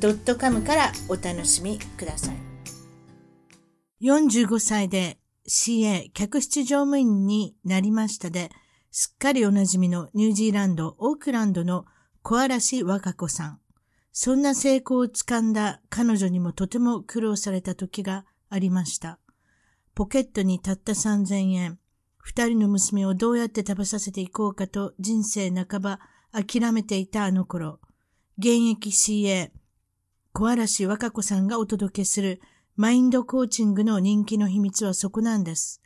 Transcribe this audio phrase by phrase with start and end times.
[0.00, 2.36] .com からお楽しみください。
[4.02, 8.50] 45歳で CA 客室乗務員になりましたで、
[8.90, 11.84] すっかりおなじみのニュージーランド、オークランドの
[12.22, 13.60] 小嵐和歌子さん。
[14.12, 19.18] そんな成功をつかんだ彼女にもとても苦労された時がありました。
[19.94, 21.78] ポケットにたった3000円。
[22.18, 26.00] 二人の娘をどうやって食べさせていこうかと人生半ば
[26.32, 27.80] 諦めていたあの頃。
[28.38, 29.50] 現役 CA、
[30.38, 32.40] 小嵐和歌子さんがお届けする
[32.76, 35.82] マインドコーチングの人気の秘密はそこなんです。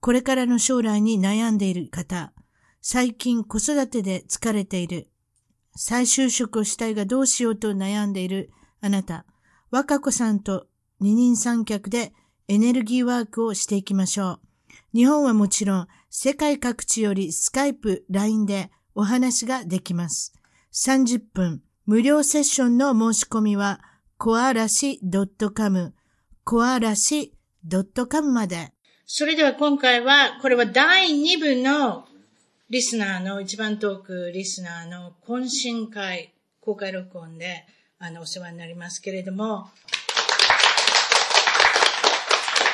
[0.00, 2.34] これからの将来に悩んでいる方、
[2.82, 5.08] 最近子育てで疲れている、
[5.74, 8.50] 再就職をしたいがどうしようと悩んでいる
[8.82, 9.24] あなた、
[9.70, 10.66] 和歌子さんと
[11.00, 12.12] 二人三脚で
[12.46, 14.40] エネルギーワークをしていきましょう。
[14.92, 20.34] 日本はもちろん世界各地よりスカイプ、LINE でお話ができます。
[20.74, 23.80] 30分無料セッションの申し込みは
[24.16, 25.00] コアラシ
[25.54, 25.92] .com
[26.44, 27.34] コアラシ
[28.10, 28.72] .com まで。
[29.06, 32.06] それでは今回は、これは第2部の
[32.70, 37.66] リスナーの、一番トークリスナーの懇親会、公開録音で、
[37.98, 39.68] あの、お世話になりますけれども、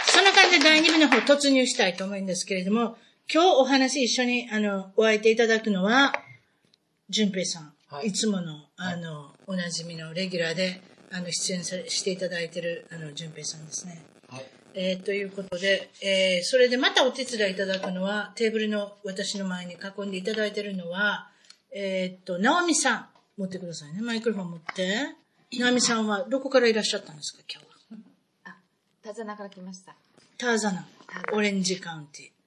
[0.07, 2.97] そんな感じで第2部の方突入したいと思うんですけれども、
[3.33, 6.13] 今日お話一緒に、あの、お相手いただくのは、
[7.09, 7.73] 淳平さん。
[7.89, 10.81] はいいつもの、あの、おなじみのレギュラーで、
[11.13, 14.03] あの、出演さしていただいてる、あの、淳平さんですね。
[14.29, 14.47] はい。
[14.75, 21.29] えーということで、えーそれでまたお手伝いいただくのは、テーブルの私の前に囲んでいただいてるのは、
[21.73, 23.07] えーっと、直美さん。
[23.39, 24.03] 持ってくださいね。
[24.03, 25.17] マイクロフォン持って。
[25.59, 28.53] 直美さんはどこからいらっしゃったんですか、今日は？
[28.53, 28.57] あ、
[29.03, 29.97] タザナから来ました。
[30.37, 30.87] ターザナ、
[31.33, 32.40] オレンジカウンティ。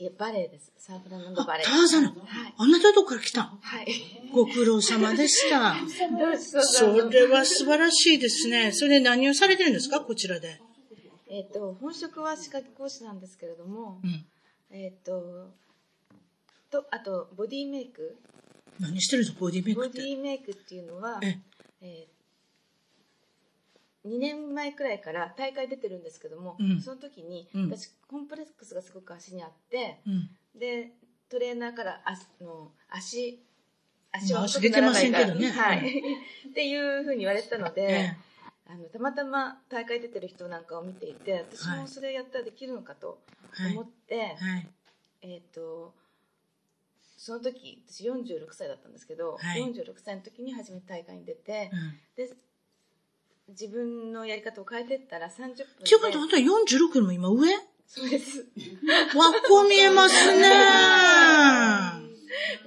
[0.00, 0.72] いや、バレエです。
[0.78, 1.66] サーフランドバあ、レエ。
[1.66, 2.08] ターザナ。
[2.08, 2.54] はい。
[2.56, 3.86] あなたどこから来たんはい。
[4.32, 5.74] ご苦労様でした。
[6.38, 8.70] そそれは素晴らしいですね。
[8.72, 10.00] それで何をされてるんですか？
[10.00, 10.60] こちらで。
[11.28, 14.24] えっ、と、本職は歯科技講師なんですけれども、うん。
[14.70, 15.50] えっ、と、
[16.70, 18.16] と、あと、ボディメイク。
[18.78, 19.40] 何してるんですか？
[19.40, 20.00] ボディメイクボデ。
[20.02, 21.38] ィメイクっていうのは、え
[21.82, 22.06] え
[24.06, 30.30] 2年前くらいから大会出てるんですけども、うんその時に、うん私コンプレックスがすごく足にあって、うん。
[30.58, 30.92] で
[31.28, 33.42] トレーナーから足の足
[34.10, 35.78] 足まあは足出てませんけどねはい、
[36.50, 38.16] っていうふうに言われてたので、え
[38.66, 43.18] あのたまたま大会出てる人なんかを見ていて私はいもそれやったらできるのかと
[43.72, 43.82] 思。
[43.82, 44.68] って、はい。
[45.22, 45.92] えっ、と
[47.16, 51.98] その時私46歳だったんですけど、はい46歳の時に初めて大会に出てう、ん。
[52.16, 52.32] で
[53.48, 57.48] 自分のやり方を変えてったら30分でっていうことはあんた46よりも今上？
[57.86, 58.38] そうです。
[58.40, 60.42] わっこ見えますね。
[60.42, 62.00] だか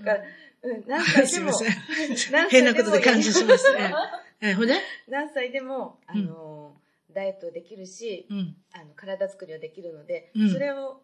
[0.03, 0.15] ら、
[0.63, 2.49] うん、何歳で すもいません。
[2.49, 3.93] 変なことで感謝しますね。
[4.41, 4.73] ええ、ほんで？
[5.07, 6.75] 何歳でもあの、
[7.13, 8.55] ダイエットできるし、うん。
[8.73, 10.51] あの体作りはできるので、うん。
[10.51, 11.01] それを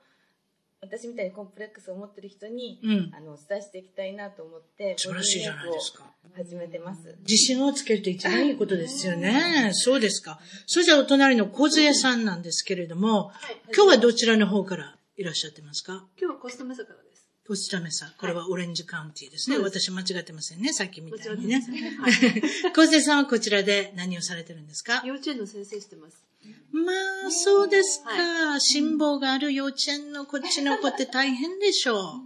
[0.80, 3.12] 私みたいにコンプレックスを持ってる人に、うん。
[3.16, 6.04] あのお伝えしていきたいなと思って素晴らしいじゃないですか。
[6.36, 9.72] 始めてます自信をつけると一番いいことですよね。
[9.74, 10.40] そうですか。
[10.68, 13.32] それじゃあお隣の小杖さんなんですけれども、
[13.76, 16.06] 今日はどちらの方からいらっしゃってますか？
[16.20, 17.07] 今日はコストメサからです。
[17.48, 18.12] ポスタメさん。
[18.18, 19.56] これはオレンジカウンティですね。
[19.56, 20.74] そうで私間違ってませんね。
[20.74, 21.60] さっきみたいにね。
[21.60, 21.96] ですね。
[21.98, 23.02] はい。
[23.02, 25.02] さんはこちらで何をされてるんですか？
[25.06, 26.24] 幼稚園の先生してます。
[26.72, 26.92] ま
[27.28, 28.10] あ、そうですか。
[28.10, 32.22] は辛抱がある幼稚園のこっちの子って大変でしょ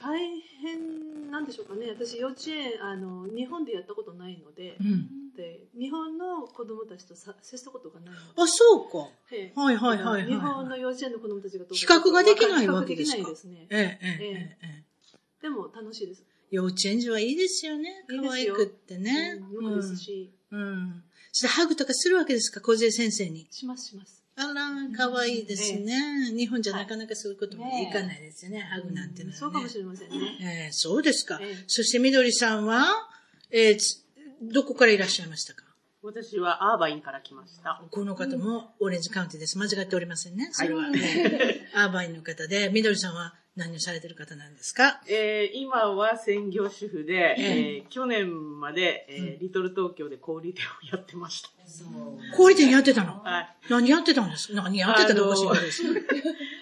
[0.00, 0.18] 大
[0.60, 1.88] 変なんでしょうかね。
[1.88, 4.84] 私幼稚園、あの、日本でやったことないのでう。
[4.84, 4.86] う、
[5.42, 5.42] ん。
[5.42, 8.14] で日本の子供たちとさ接したことがない。
[8.14, 9.08] あ、そうか。
[9.32, 13.66] ええはいはいはいはいはい日本の幼稚園の子供たちが比較ができないわけですか比較できないですね。
[13.70, 15.42] ええ、ええ、ええええ。
[15.42, 16.24] でも楽しいです。
[16.50, 18.04] 幼稚園児はいいですよね。
[18.08, 19.38] 可愛くってね。
[19.40, 20.60] うんよくですし、うん。
[20.60, 21.04] うん。
[21.32, 23.46] そしてハグとかするわけですか、小杖先生に。
[23.50, 24.24] しますします。
[24.36, 26.32] あら、可愛いですね。
[26.32, 29.38] 日本じゃなかなかそういうこともいかないですよね、ハグなんてのは、ね。
[29.38, 30.38] そうかもしれませんね。
[30.40, 31.38] ええそうですか。
[31.42, 33.08] ええそしてみどりさんは、
[33.50, 34.04] えーつ
[34.42, 35.64] どこからいらっしゃいましたか？
[36.02, 37.82] 私はアーバインから来ました。
[37.90, 39.58] この方もオレンジカウンティです。
[39.58, 40.48] 間違っておりませんね。
[40.52, 40.84] それは。
[41.74, 45.00] アーバインの方で、みどりさんは何をされてる方なんですか？
[45.08, 51.48] えー今は専業主婦で、ええー去年まで、えーリトル東京で小売店をやってました。
[52.36, 53.20] 小売店やってたの？
[53.24, 53.56] はい。
[53.68, 54.54] 何やってたんです？
[54.54, 55.34] か何やってたの。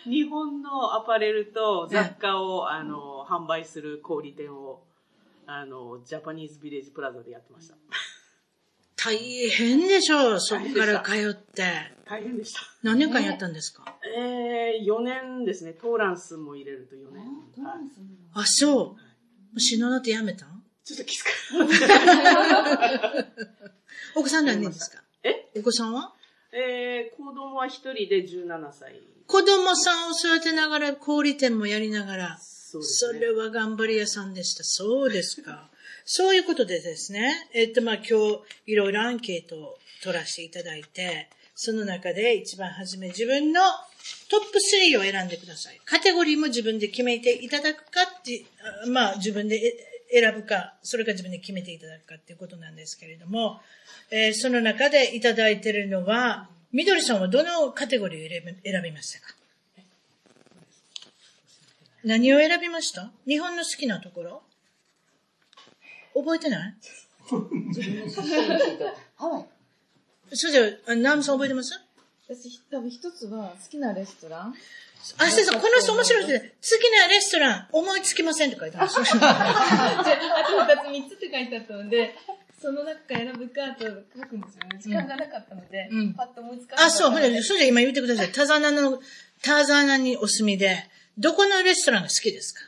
[0.06, 4.82] 日本のアパレルと雑貨を、あの、販売する小売店を、
[5.46, 7.74] あの、ジャパニーズビレッジプラザでやってました。
[8.96, 9.16] 大
[9.50, 11.62] 変でしょう、そこから通って。
[12.08, 12.60] 大変でした。
[12.82, 13.84] 何年間やったんですか？
[14.16, 15.72] えー、4年ですね。
[15.74, 17.64] トーランスも入れると4年。
[17.64, 17.78] はい
[18.34, 18.74] あ、そう。
[18.76, 18.96] も
[19.56, 20.46] う死のうなってやめた？
[20.46, 21.30] んちょっときつか。
[24.16, 25.02] お子さん何人ですか？
[25.22, 25.48] え？
[25.58, 26.12] お子さんは？
[26.52, 29.00] えー、子供は一人で17歳。
[29.26, 32.38] 子供さんを育てながら、小売店もやりながら。
[32.82, 33.20] そうですね。
[33.20, 34.64] それは頑張り屋さんでした。
[34.64, 35.68] そうですか。
[36.04, 43.60] そういうことでですね、えっと、まあ、今日、いろいろアンケートを取らせていただいて、その中で一番初め自分の
[44.28, 45.80] トップ3を選んでください。
[45.84, 48.44] カテゴリーも自分で決めていただくかって、
[48.84, 53.60] あまあ、自分でえ選ぶか、それか自分で決めていただくかっていうことなんですけれども、
[54.10, 59.34] えーその中でいただいているのは、みどりさんはどのカテゴリーを選びましたか？
[62.06, 63.10] 何を選びました？
[63.26, 64.42] 日本の好きなところ？
[66.14, 66.74] 覚えてない？
[69.16, 69.44] ハワイ。
[70.36, 71.74] それじゃあ、あナームさん覚えてます？
[72.28, 74.54] 私、多分一つは好きなレストラン。
[75.18, 76.52] あ、そうそう、この人面白いですね。
[76.62, 79.00] 好きなレストラン、思いつきませんって書いてます。
[79.00, 79.08] あと
[80.64, 82.14] 二つ、三つって書いてあったので、
[82.62, 84.78] その中から選ぶかと書くんですよね。
[84.80, 88.30] 時間がなかったので、うんパッと思いつかなかあ、ったそう、ほんで、それじゃ今言ってください。
[88.30, 89.00] タザナの、
[89.42, 90.88] タザナにお住みで、
[91.18, 92.60] どこのレストランが好きですか？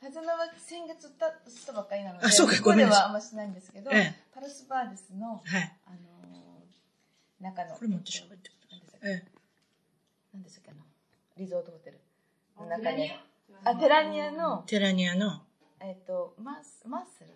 [0.00, 3.02] タザナは先月ったばっかりなので、あそうかここでごめんなさい。
[3.02, 4.14] はあんましないんですけど、ええ。
[4.34, 5.76] パルスバーデスの、はい。
[5.86, 8.50] あのー中の、これ持って喋って。
[8.50, 9.12] ください。
[9.12, 9.24] え
[10.34, 10.80] 何でしたっけ、何でしたっけあの、
[11.38, 12.00] リゾートホテル
[12.58, 13.12] の中に、
[13.64, 15.42] あ、テラニアのえ、テラニアの、
[15.80, 17.30] えっ、と、マース、マーセル。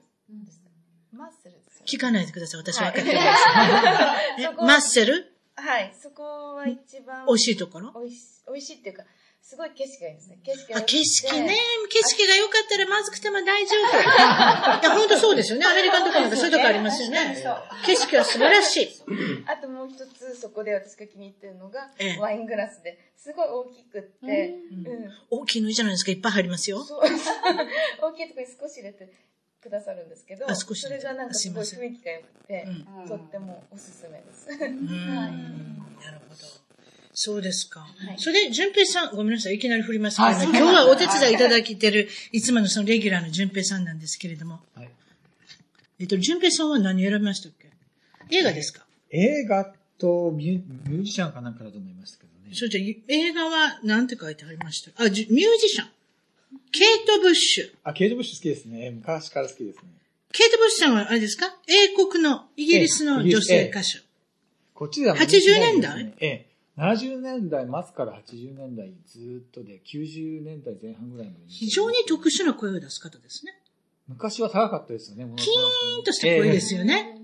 [0.45, 0.71] でした
[1.17, 1.87] マーセルですよね。
[1.87, 2.61] 聞かないでください。
[2.61, 3.15] 私分かってはい。
[3.15, 4.43] ないです。
[4.43, 5.33] えそこマッセル？
[5.55, 7.93] はい、そこは一番美味しいところ？
[7.95, 9.05] 美味し美味しいっていうか、
[9.47, 10.41] すごい景色がいいんですね。
[10.43, 11.55] 景色が景色ね。
[11.89, 13.95] 景色が良かったらまずくても大丈夫。
[13.95, 14.03] い
[14.83, 15.67] や、本当そうですよね。
[15.67, 17.41] アメリカのとこなんかそういうとこありますよね。
[17.87, 18.89] 景色は素晴らしい。
[19.47, 25.13] あともう一つ、そこで私が気に入ってるのが、ええワイングラスで、すごい大きくって、うん。
[25.31, 26.11] 大きいのいいじゃないですか。
[26.11, 26.83] いっぱい入りますよ。
[26.83, 27.03] そう
[28.03, 29.09] 大きいところに少し入れて
[29.63, 32.67] くださるんですけど、あ少しそれがなんかすごい雰囲気が良くて、
[33.05, 34.49] うとってもおすすめです。
[34.49, 36.66] なるほど。
[37.19, 37.87] そうですか。
[38.15, 44.89] いそれで、淳平さん、ごめんなさい、いきなり振りますけど、ね、今日はお手伝いいただいてる、いつものそのレギュラーの淳平さんなんですけれども、はい
[45.99, 47.71] えっと、淳平さんは何選びましたっけ？
[48.37, 52.55] 映画ですか、映画とミュミュージシャンかなんかだと思いましたけどね。
[52.55, 55.03] それじゃあ映画は何て書いてありました？
[55.03, 55.89] あ、じミュージシャン。
[56.71, 57.71] ケイト・ブッシュ。
[57.83, 58.91] あ、ケイト・ブッシュ好きですね。
[58.91, 59.83] 昔から好きですね。
[60.33, 61.57] ケイト・ブッシュさんはあれですか？
[61.67, 64.05] 英国のイギリスの女性歌手。
[64.75, 66.13] こっちでは80年代？
[66.21, 66.47] ええ。
[66.79, 71.39] 70年代末から80年代ずーっとで90年代前半ぐらいまで。
[71.49, 73.59] 非常に特殊な声を出す方ですね。
[74.09, 75.33] 昔は高かったですよね。
[75.37, 77.19] キキーンとした声ですよね。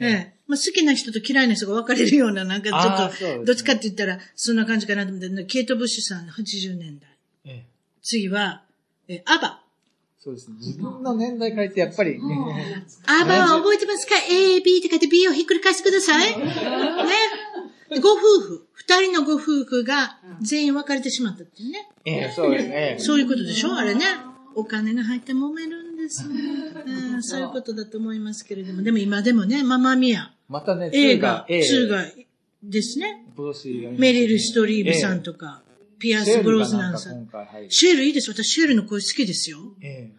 [0.00, 0.34] ええ。
[0.48, 7.08] まあ、好きな人と嫌いな人が分かれるような、なんかちょっと、ねどっちかって言ったら、そんな感じかなと思って、ケイト・ブッシュさん80年代。
[7.44, 7.66] ええ。
[8.02, 8.64] 次は、
[9.06, 9.62] え、アバ。
[10.18, 10.56] そうですね。
[10.58, 16.30] 自分の年代から言ってやっぱり、ね、アバは覚えてますか ?A、B って書いて B をひっくり返してください。
[16.38, 16.44] ね。
[17.94, 21.88] でご夫婦、二人のご夫婦が全員別れてしまったっていうね。
[22.04, 22.96] ええ、そうですね。
[22.98, 23.74] そういうことでしょ？
[23.74, 24.04] あれね。
[24.54, 27.22] お金が入って揉めるんですよ、うん。
[27.22, 28.82] そういうことだと思いますけれども。
[28.82, 32.04] でも今でもね、ママミア、またね、映画、ええ2が
[32.62, 33.24] ですね。
[33.96, 35.62] メリル・ストリーブさんとか、
[35.98, 37.28] ピアス・ブロズナンさん。
[37.70, 38.30] シェールいいです。
[38.30, 39.58] 私、シェールの声好きですよ。
[39.80, 40.10] え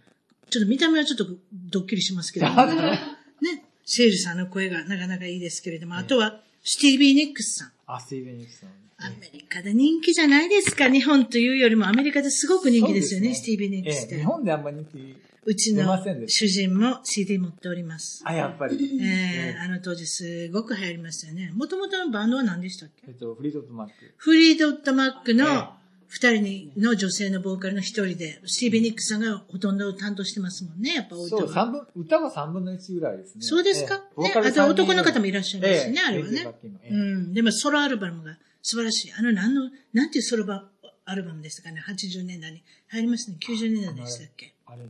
[0.49, 2.49] ちょっと見た目はちょっとドッキリしますけど、え。
[2.49, 3.65] ね。
[3.85, 7.71] シェールさんの声がなかなかいいですけれども、あとは、スティービー・ニックスさん。
[7.87, 8.69] あ、スティーブン・ニクさん。
[9.05, 10.89] アメリカで人気じゃないですか。
[10.89, 14.15] 日本というよりもアメリカですごく人気ですよね、スティービー・ニックスって。
[14.15, 15.15] ええ日本であんまり人気、
[15.45, 15.83] うちの
[16.27, 18.21] 主人も CD 持っております。
[18.25, 18.97] あ、やっぱり。
[19.01, 21.51] えー、あの当時すごく流行りましたよね。
[21.53, 23.03] もともとのバンドは何でしたっけ？
[23.09, 23.93] えっと、フリードットマック。
[24.15, 25.73] フリードット・マックえの
[26.13, 33.41] 二人の女性のボーカルの一人で、スティービー・ニックスさんがほとんど担当してますもんね、やっぱ多いとそう、三分、歌は三分の一ぐらいですね。
[33.41, 36.53] そうですか、ええボーカルね、あと男の方もいらっしゃいますね、あれはね
[36.91, 37.33] うん。
[37.33, 39.13] でもソロアルバムが素晴らしい。
[39.17, 40.69] あの、なんの、なんていうソロバ
[41.05, 43.37] アルバムでしたかね ?80 年代に入りますね。
[43.41, 44.53] 90年代でしたっけ？
[44.67, 44.87] あれ、あの、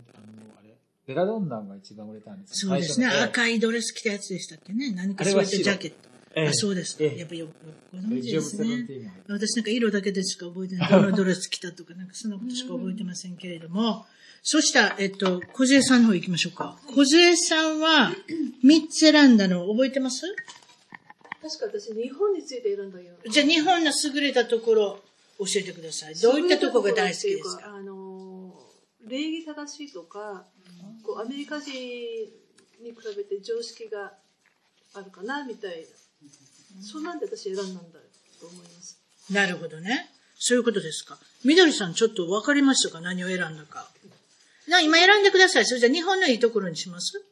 [0.60, 0.76] あれ、
[1.08, 3.08] ベラドンナが一番売れたんですよそうですね。
[3.08, 4.92] 赤いドレス着たやつでしたっけね？
[4.92, 6.13] 何かそういったジャケット。
[6.36, 7.04] ええあ、そうですか。
[7.04, 7.52] ええやっぱりよく
[7.92, 8.88] ごエ存知ですね。
[9.28, 10.90] 私なんか色だけでしか覚えてない。
[10.92, 14.06] どのドレス着たとか、なんかそんなことしか覚えてませんけれども。
[14.46, 16.78] そしたら、えっと、小杖さんの方行きましょうか。
[16.94, 18.12] 小杖さんは、
[18.66, 20.26] 3つ選んだの覚えてます？
[21.42, 23.14] 確か私、日本について選んだよ。
[23.30, 25.00] じゃあ、日本の優れたところ、
[25.40, 26.16] 教えてください。
[26.16, 27.74] どういったところが大好きですか？
[27.76, 30.46] あのー、礼儀正しいとか、
[31.04, 34.14] こうアメリカ人に比べて常識が
[34.94, 35.88] あるかなみたいな。
[36.82, 37.82] そんなんで私選んだんだ
[38.40, 39.00] と思います。
[39.32, 40.10] なるほどね。
[40.40, 41.18] そういうことですか。
[41.46, 43.02] みどりさん、ちょっと分かりましたか？
[43.02, 43.88] 何を選んだか。
[44.68, 45.66] な、今選んでください。
[45.66, 47.24] それじゃあ日本のいいところにします？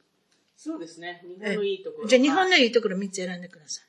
[0.57, 1.21] そうですね。
[1.39, 2.07] 日本のいいところ。
[2.07, 3.81] じゃあ日本のいいところ3つ選んでくださ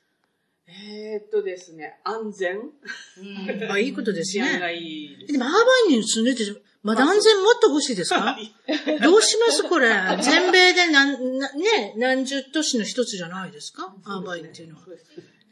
[0.67, 3.63] えーっとですね、安全い。
[3.69, 4.75] あ、いいことです治安がね。
[4.77, 6.43] いいでも、ハーバイに住んでて、
[6.81, 8.37] まだ安全もっと欲しいですか？
[9.03, 9.63] どうします？
[9.69, 9.89] これ。
[10.21, 13.93] 全米で何、なね、何十都市の一つじゃないですか？
[14.03, 14.81] ハーバインっていうのは。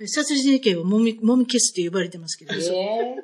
[0.08, 2.56] 殺人事件をもみ、もみ消すって呼ばれてますけど。
[2.56, 2.72] 嘘、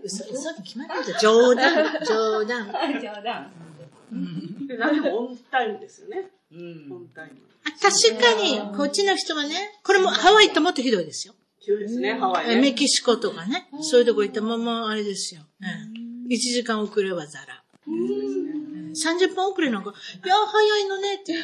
[0.03, 1.19] 嘘、嘘に決まってた。
[1.21, 2.67] 冗談、冗談。
[3.01, 3.51] 冗談。
[4.67, 6.29] で何でもオンタイムですよね。
[6.51, 7.37] うんオンタイム。
[7.65, 11.33] あ確かに、こっちの人はね、これもハワイともっとひどいですよ。
[11.65, 12.61] 急ですね、ハワイね。
[12.61, 15.41] メキシコとかね、そういうとこ行ったままあれですよ。
[15.61, 17.63] うん、1時間遅れはザラ。
[17.87, 18.37] うん
[18.97, 21.35] 30分遅れなんか、いや、早いのねって。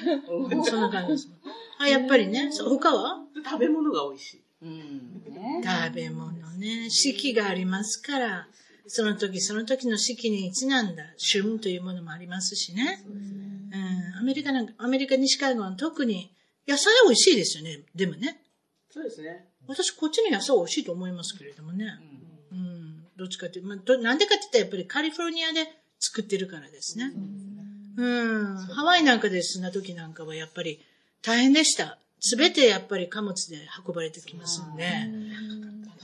[0.70, 1.30] そんな感じです。
[1.78, 3.20] あ、やっぱりね、そう他は？
[3.46, 4.42] 食べ物が美味しい。
[4.64, 5.13] うん。
[5.44, 5.62] ね。
[5.64, 8.48] 食べ物ね、四季がありますから、
[8.88, 13.04] その時その時の四季にちなんだ旬というものもありますしね。
[13.08, 13.10] う
[13.78, 16.32] ん、アメリカなんか、アメリカ西海岸は特に
[16.68, 17.82] 野菜美味しいですよね。
[17.96, 18.42] でもね。
[18.90, 19.46] そうですね。
[19.68, 21.86] 私こっちの野菜美味しいと思いますけれどもね。
[22.52, 23.04] うん。
[23.18, 25.68] どっちかっていうと、まあ、どなんでかって言ったらやっぱりカリフォルニアで
[26.00, 27.12] 作ってるからですね。
[27.98, 28.58] うん。
[28.58, 30.80] ハワイなんかで住んだ時なんかはやっぱり
[31.22, 31.98] 大変でした。
[32.26, 34.88] すべてやっぱり貨物で運ばれてきますんで。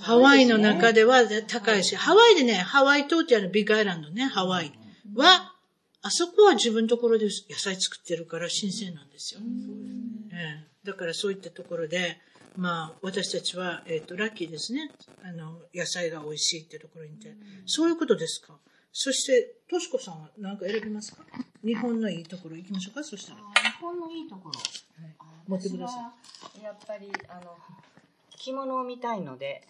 [0.01, 4.73] ハワイの中では高いし、ハワイでね、ハワイ島ってあのビッグアイランドね、ハワイ
[5.15, 5.53] は、
[6.01, 9.39] あそこは自分のところで野菜作ってるから新鮮なんですよ。
[10.33, 12.17] ええだからそういったところで、
[12.57, 14.91] まあ、私たちは、えっ、と、ラッキーですね。
[15.23, 17.33] あの、野菜が美味しいってところにいて。
[17.65, 18.57] そういうことですか？
[18.91, 21.23] そして、としこさんは何か選びますか？
[21.63, 23.03] 日本のいいところ行きましょうか？
[23.03, 23.39] そしたら。
[23.39, 23.43] 日
[23.81, 24.53] 本のいいところ。
[25.49, 26.13] 持ってくださ
[26.59, 26.63] い。
[26.63, 27.57] やっぱり、あの、
[28.37, 29.63] 着物を見たいので、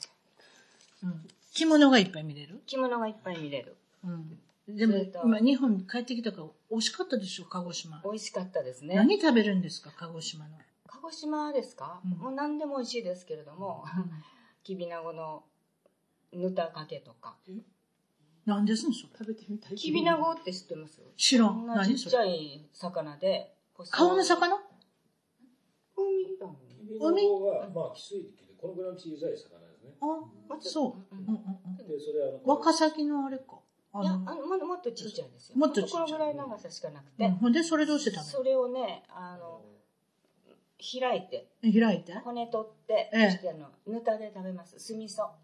[1.02, 1.28] うん。
[1.54, 2.62] 着物がいっぱい見れる？
[2.68, 3.78] 着物がいっぱい見れる。
[4.04, 4.38] うん。
[4.68, 4.94] でも
[5.24, 8.02] 今日本に帰ってきたから美味しかったでしょ、鹿児島。
[8.04, 8.94] 美味しかったですね。
[8.96, 10.52] 何食べるんですか、鹿児島の？
[10.88, 13.84] 鹿児島ですか、うんもう何でも美味しいですけれども、
[14.64, 15.44] きびなごの
[16.34, 17.36] ぬたかけとか。
[18.46, 19.10] 何ですんそれ？
[19.18, 19.76] 食べてみたい。
[19.76, 21.02] きびなごって知ってます？
[21.18, 21.48] 知らん。
[21.48, 21.96] こんなちっ。
[21.96, 23.56] ちゃい魚で、
[23.90, 24.56] 顔の魚？
[24.56, 24.64] 海
[26.98, 29.94] だもん海海が、まあ、汽水域で、このぐらいの小さい魚ですね。
[30.02, 31.16] あ、そう。
[31.16, 31.88] うんうんうん。
[31.88, 33.60] で、それあの、ワカサギのあれか。
[33.94, 35.58] あいや、あの、のももっとちっちゃいですよ。
[35.58, 39.62] もっとちっちゃいこのぐらい長さしかなくて、うん、ほんで、それどうして食それをね、あの、
[40.80, 42.14] 開いて、開いて？
[42.14, 44.80] は骨取って、ええそしてあの、ぬたで食べます。
[44.80, 45.24] 酢味噌。
[45.24, 45.36] あ。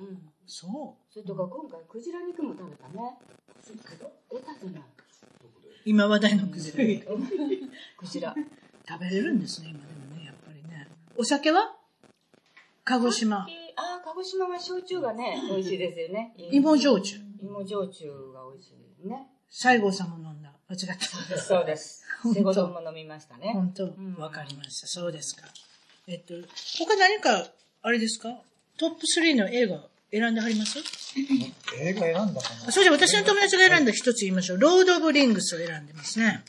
[0.00, 0.32] うん。
[0.46, 3.16] そそれとか今回クジラ肉も食べたね。
[4.30, 4.80] 出たじゃない。
[4.80, 4.84] う。
[5.84, 6.78] 今話題のクジラ。
[7.96, 8.34] クジラ。
[8.88, 9.91] 食べれるんですね、今ね。
[11.16, 11.74] お酒は？
[12.84, 13.38] 鹿児島。
[13.38, 16.34] ああ、鹿児島は焼酎がね、美味しいですよね。
[16.50, 17.18] 芋焼酎。
[17.42, 19.28] 芋焼酎が美味しいですね。
[19.50, 20.52] 西郷さんも飲んだ。
[20.68, 21.38] 間違った。
[21.38, 22.02] そうです。
[22.22, 23.50] 本当セゴドンも飲みましたね。
[23.52, 24.86] 本当んわかりました。
[24.86, 25.46] そうですか。
[26.06, 26.34] えっと、
[26.78, 27.48] 他何か、
[27.82, 28.28] あれですか？
[28.78, 30.78] トップ3の映画選んではります？
[31.78, 32.72] 映画選んだかな？
[32.72, 34.58] それじゃあ私の友達が選んだ一つ言いましょう。
[34.60, 36.42] ロード・オブ・リングスを選んでますね。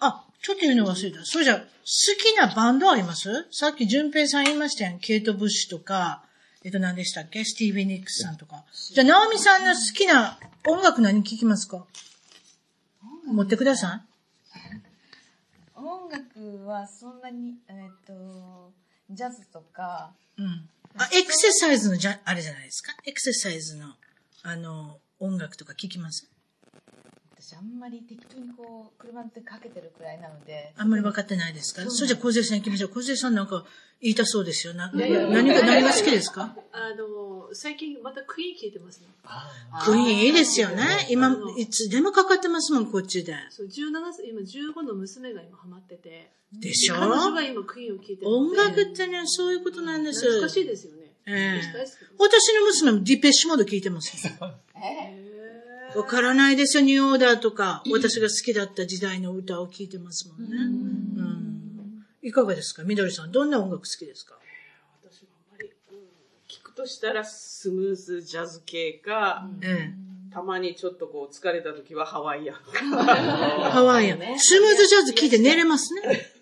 [0.00, 1.24] あ、ちょっと言うの忘れた。
[1.24, 3.46] それじゃきなバンドあります？
[3.50, 4.98] さっき淳平さん言いましたやん。
[4.98, 6.22] ケイト・ブッシュとか、
[6.64, 7.44] えっと何でしたっけ？
[7.44, 8.64] スティービー・ニックスさんとか。
[8.94, 11.84] じゃあ、ナオミさんの好きな音楽何聴きますか？
[13.26, 14.02] 持ってくださ
[15.74, 18.72] 音楽はそんなに、えっと、
[19.10, 20.42] ジャズとか、い。
[20.42, 20.68] うん。
[20.98, 22.92] あ、エクササイズのじゃ、あれじゃないですか？
[23.04, 23.86] エクササイズの、
[24.42, 26.28] あの、音楽とか聴きます？
[27.42, 31.82] 私あんまり適当にこう、車でかけてるくらいなので、あんまり分かってないですか？
[31.90, 32.90] それじゃあ、小杉さん行きましょう。
[32.90, 33.64] 小杉さんなんか
[34.00, 34.74] 言いたそうですよ。
[34.74, 36.54] な、何が、何が好きですか？
[36.70, 39.08] あの、最近またクイーン聞いてますね。
[39.84, 40.84] クイーンいいですよね。
[41.10, 43.34] 今、いつでもかかってますもん、こっちで。
[43.50, 43.72] そう、17
[44.12, 46.30] 歳、今15の娘が今ハマってて。
[46.52, 46.94] でしょ？
[46.94, 48.56] 彼女は今クイーンを聞いてるの音で。
[48.56, 50.20] 楽ってね、そういうことなんです。
[50.20, 50.98] 懐かしいですよね。
[51.24, 54.32] ええ私大好きです私の娘もディペッシュモード聞いてますよ。
[54.74, 55.21] へ
[55.96, 57.82] わからないですよ、ニューオーダーとか。
[57.92, 60.56] 私が好きだった時代の歌を聞いてますもんね。
[60.56, 62.04] うん。
[62.22, 62.82] いかがですか？
[62.84, 64.36] みどりさん、どんな音楽好きですか？
[65.02, 65.98] 私はあんまり、うん、
[66.48, 69.92] 聞くとしたらスムースジャズ系か、え
[70.32, 72.56] たまにちょっとこう疲れた時はハワイアン。
[72.56, 74.18] ハワイアン。
[74.38, 76.00] スムーズジャズ聞いて寝れますね。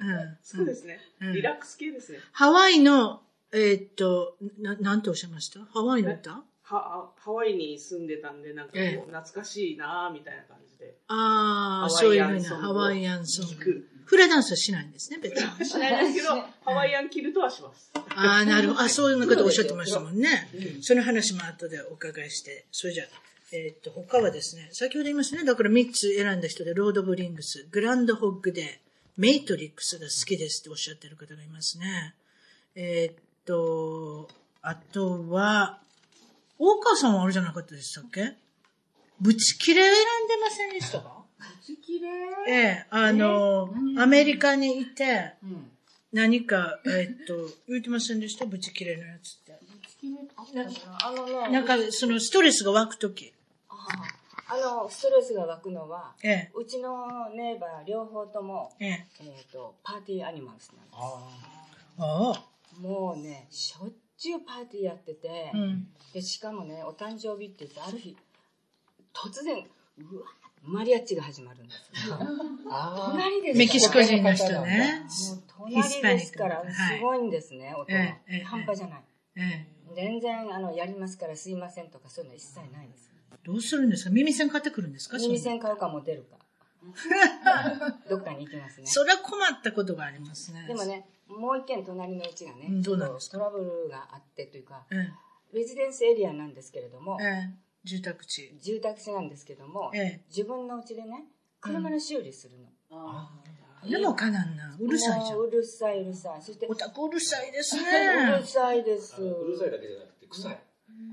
[0.00, 1.00] うんそうですね。
[1.22, 2.18] うんリラックス系ですね。
[2.32, 5.60] ハワイの、えーっと、な、なんておっしゃいました？
[5.64, 6.30] ハワイの歌？
[6.32, 10.96] はハワイに住んでたんで、なんかこうええ懐かしいなぁみたいな感じで。
[11.06, 13.86] ああ、ハそういうふうなハワイアンソング。
[14.04, 15.64] フラダンスはしないんですね、別に。
[15.64, 17.92] しないですけど、ハワイアンキルトはします。
[17.94, 18.00] あ
[18.42, 18.80] あ、なるほど。
[18.80, 20.48] あ、そういうことおっしゃってましたもんね。
[20.80, 22.66] その話も後でお伺いして。
[22.72, 23.06] それじゃあ、
[23.52, 28.80] えーっと、他はですね、先ほど言いましたね、だから3つ選んだ人で、ロード・オブ・リングス、グランド・ホッグで、
[29.16, 32.16] メイトリックスが好きですっておっしゃってる方がいますね。
[32.74, 34.28] えーっと、
[34.62, 35.80] あとは、
[36.58, 38.34] 大川さんはあれじゃなかったでしたっけ？
[39.20, 41.24] ブチキレ選んでませんでしたか？
[41.38, 42.08] ブチキレ
[42.48, 45.34] ええ、あの、アメリカにいて、
[46.12, 47.34] 何か、えーっと、
[47.68, 48.46] 言ってませんでした？
[48.46, 49.58] ブチキレのやつって。
[49.60, 50.18] ブチキレ
[51.02, 53.32] あのね、なんか、そのストレスが湧くとき。
[53.68, 53.74] あ
[54.48, 59.06] あの、ストレスが湧くのは、ええ、うちのネイバー両方とも、ええ。
[59.20, 60.96] えっ、と、パーティーアニマルスなんで
[61.98, 62.44] ああ。
[62.74, 62.80] す。
[62.80, 65.86] もうね、しょっちゅうパーティーやってて、うん。
[66.12, 68.16] で、しかもね、お誕生日って言って、ある日、
[69.14, 69.58] 突然、
[69.98, 70.26] うわ
[70.62, 71.90] マリアッチが始まるんです
[73.06, 75.02] 隣ですメキシコ人の人ね。
[75.48, 78.44] 隣ですから、すごいんですね、音がええええ。
[78.44, 79.04] 半端じゃない。
[79.36, 79.94] ええ。
[79.94, 83.10] 全然、あの、やりますからすいませんとか、そういうの一切ないです。
[83.44, 84.10] どうするんですか？
[84.10, 85.18] 耳栓買ってくるんですか？
[85.18, 86.36] 耳そ栓買うかモテるか。
[88.08, 88.86] どっかに行きますね。
[88.86, 90.64] それは困ったことがありますね。
[90.66, 90.84] でも。
[90.84, 93.38] ね、もう一軒隣のうちがねうん、どうなんですか？
[93.38, 95.08] トラブルがあってというか、え
[95.52, 97.54] レジデンスエリアなんですけれどもえ。、ええ。
[97.84, 98.52] 住宅地。
[98.60, 100.20] 住宅地なんですけども、ええ。
[100.28, 101.24] 自分のうちでね、
[101.60, 102.66] 車の修理するの。
[103.88, 104.76] でもかなんな。
[104.80, 105.44] うるさいじゃんも。
[105.44, 106.42] ううるさいうるさい。
[106.42, 107.84] そして、お宅うるさいですうる
[108.40, 108.42] ね。
[108.44, 109.22] さいです。
[109.22, 110.58] うるさいだけじゃなくて臭い。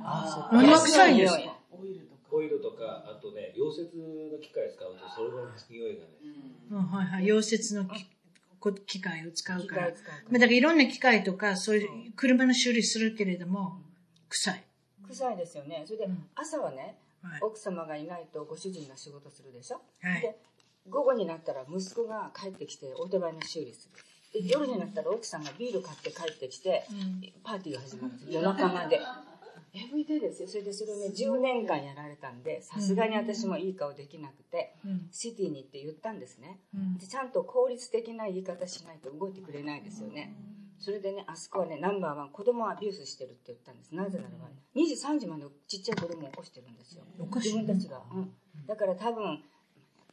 [0.06, 1.38] あ何が臭いんです
[2.34, 3.06] オイルとか。
[3.06, 6.10] あとね、溶接の機械使うと、それの匂いがね、
[6.72, 7.24] うん、はいはい。
[7.26, 7.86] 溶接の
[8.86, 9.82] 機械を使う機から。
[9.84, 9.92] まあ、
[10.34, 13.82] だからいろんな機械とか、そういう車の修理するけれども、
[14.30, 14.64] 臭い。
[15.08, 15.84] 臭いですよね。
[15.86, 17.40] それでうん、朝はね、はい。
[17.42, 19.82] 奥様がいないとご主人が仕事するでしょ？
[20.02, 20.36] はいで、
[20.90, 23.90] 午後になったら息子が帰ってきてオートバイの修理す
[24.34, 24.42] る。
[24.42, 26.84] で、夜になったら奥さんがビール買って帰ってきて、
[27.44, 28.42] パーティーが始まるんですよ。
[28.42, 29.00] 夜中まで。
[29.76, 30.48] エブリデイですよ。
[30.48, 36.60] それでそれをね、10年間やられたんで、さすがに私もいい顔できなくて、うんシティに行って言ったんですね。
[36.76, 40.36] うんでちゃんと効率的な言い方しないと動いてくれないですよね。
[40.78, 43.96] それでね、あそこはね、ナンバーワン、子供をアビュースしてるって言ったんです。
[43.96, 47.04] なぜならば、2時、3時までちっちゃい子供を起こしてるんですよ。
[47.36, 48.04] 自分たちが。
[48.12, 48.34] うん。
[48.68, 49.44] だから多分、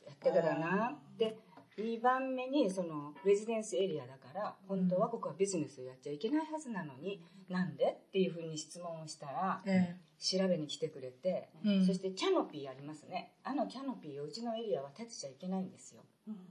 [0.06, 1.36] やってからなって、
[1.78, 11.86] 2番目に、その、レジデンスエリアだから、本当はここはビジネスをやっちゃいけないはずなのに、なんでっていうふうに質問をしたら、え調べに来てくれて、うん。
[11.86, 13.32] そしてキャノピーありますね。
[13.42, 16.02] あのキャノピーをうちのエリアは建てちゃいけないんですよ。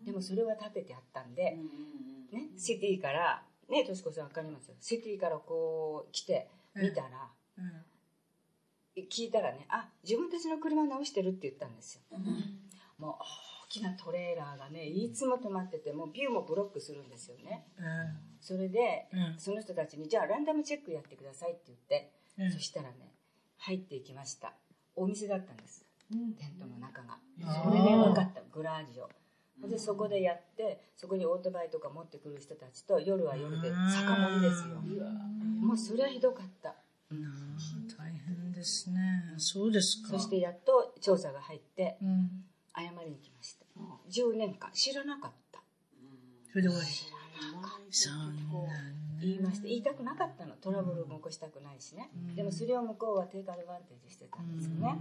[0.04, 1.56] でもそれは建ててあったんで、
[2.32, 7.30] ね、シティから、ね、としこさんわかりますシティからこう来て見たら、
[8.98, 12.18] 聞いたらね、あ、自分たちの車直してるって言ったんですよ。
[12.98, 17.68] もう大きなトレーラーがね、いつも止まってて、もうビューもブロックするんですよね。
[17.78, 17.82] え
[18.42, 23.14] それで、うんその人たちに、じゃあランダムチェックやってくださいって言って、えうんそしたらね、
[23.58, 24.54] 入っていきました。
[24.96, 25.86] お店だったんです。
[26.10, 26.16] テ
[26.48, 27.20] ントの中が。
[27.64, 29.10] それで分かった、グラージを。
[29.68, 34.76] で、そこでやって、そこにオートバイとか持ってくる人たちと、夜は夜で酒盛りですよ。
[35.62, 36.76] もうそれはひどかった。
[37.98, 39.34] 大変ですね。
[39.38, 40.10] そうですか。
[40.10, 42.30] そしてやっと調査が入って、うん。
[42.80, 43.66] 謝りに来ました。
[44.10, 45.62] 10年間知らなかった。
[46.52, 46.90] それで終わり。
[47.92, 48.74] そんな
[49.22, 49.68] 言いました。
[49.68, 50.56] 言いたくなかったの。
[50.56, 52.10] トラブルも起こしたくないしね。
[52.36, 54.98] でもそれを向こうはテイクアドバンテージしてたんですよね。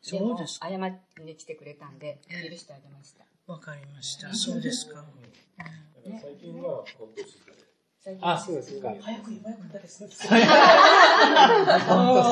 [0.00, 0.68] そうですか。
[0.68, 3.24] 謝りに来てくれたんで、許してあげました。
[3.46, 4.32] わかりました。
[4.34, 5.04] そうですか。
[6.04, 7.56] 最近は本当静かで。
[7.56, 7.67] 最近
[8.20, 8.94] あ、そうですか。
[9.00, 10.10] 早く言えばよかったですね。
[11.88, 12.22] 本。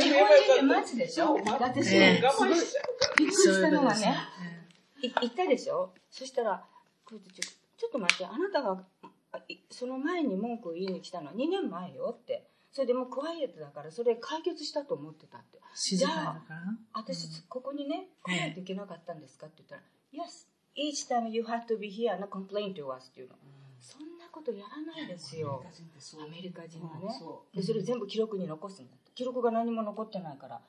[0.00, 3.14] 日本人って待つでしょ私ね、我慢しちゃうから。
[3.16, 4.16] びっくりしたのがね、
[5.02, 5.92] 行ったでしょ？
[6.10, 6.64] そしたら、
[7.04, 8.84] こうやってちょちょっと待って、あなたが、
[9.70, 12.46] その前に文句を言いに来たの？2年前よって。
[12.72, 15.58] それでもうクワイエットだから、それ解決したと思ってたって。
[15.74, 16.62] 静かだから。
[16.94, 19.82] 私、ここにね、来ないといけなかったんですかって言ったら、
[20.24, 23.34] Yes, each time you have to be here and complain to us っていうの。
[23.80, 25.64] そんなことやらないですよ。
[26.18, 27.08] アメリカ人はね。
[27.54, 28.96] で、それ全部記録に残すんだ。
[29.14, 30.60] 記録が何も残ってないから、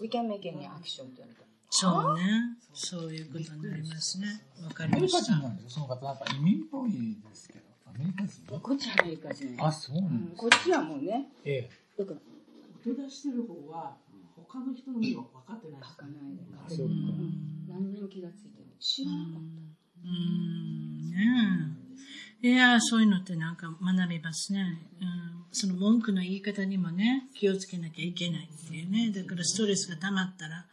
[0.00, 1.44] We can make any action って言われた。
[1.70, 2.56] そうね。
[2.72, 4.26] そういうことになりますね。
[4.64, 5.34] わかアメリカりました。
[5.34, 6.04] 人なんですよ、その方。
[6.04, 7.64] なんか移民っぽいですけど。
[7.86, 9.56] アメリカ人こっちアメリカ人。
[9.58, 11.70] あ、そうなうんですこっちはもうね、ええ。
[11.98, 12.20] だから、
[12.82, 13.96] 手出してる方は
[14.36, 16.42] 他の人の目を分かってない書かないで。
[16.54, 16.94] あそうか。
[17.68, 19.42] 何年気がついてる知らなかっ
[20.04, 21.77] うーん、ねえ。
[22.40, 24.78] いや、そういうのってなんか学びますね。
[25.00, 29.10] うん、その文句の言い方にもね、気をつけなきゃいけないっていうね。
[29.10, 30.64] だからストレスが溜まったら、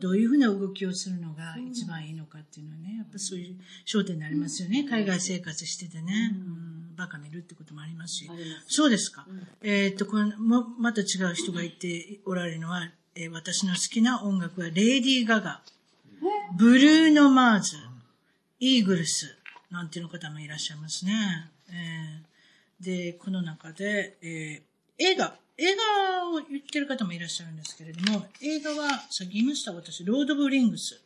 [0.00, 3.56] どういうふうな動きをするのが一番いいのかっていうのはね、やっぱそういう
[3.86, 4.84] 焦点になりますよね。
[4.84, 8.30] 海外生活しててね、うん、バカ見るってこともありますし。
[8.66, 9.26] そうですか。
[9.62, 15.62] えーっと、この、も、また違う人が言っておられるのは、えー私の好きな音楽は、レイディー・ガガ、
[16.58, 17.76] ブルーノ・マーズ、
[18.58, 19.38] イーグルス、
[19.74, 21.12] なんていう方もいらっしゃいますね。
[21.68, 22.34] えー
[22.80, 31.00] で、この中で、えー映画、映画を言ってる方もいらっしゃるんですけれども、映画は、さっき言いました、私、ロード・オブ・リングス、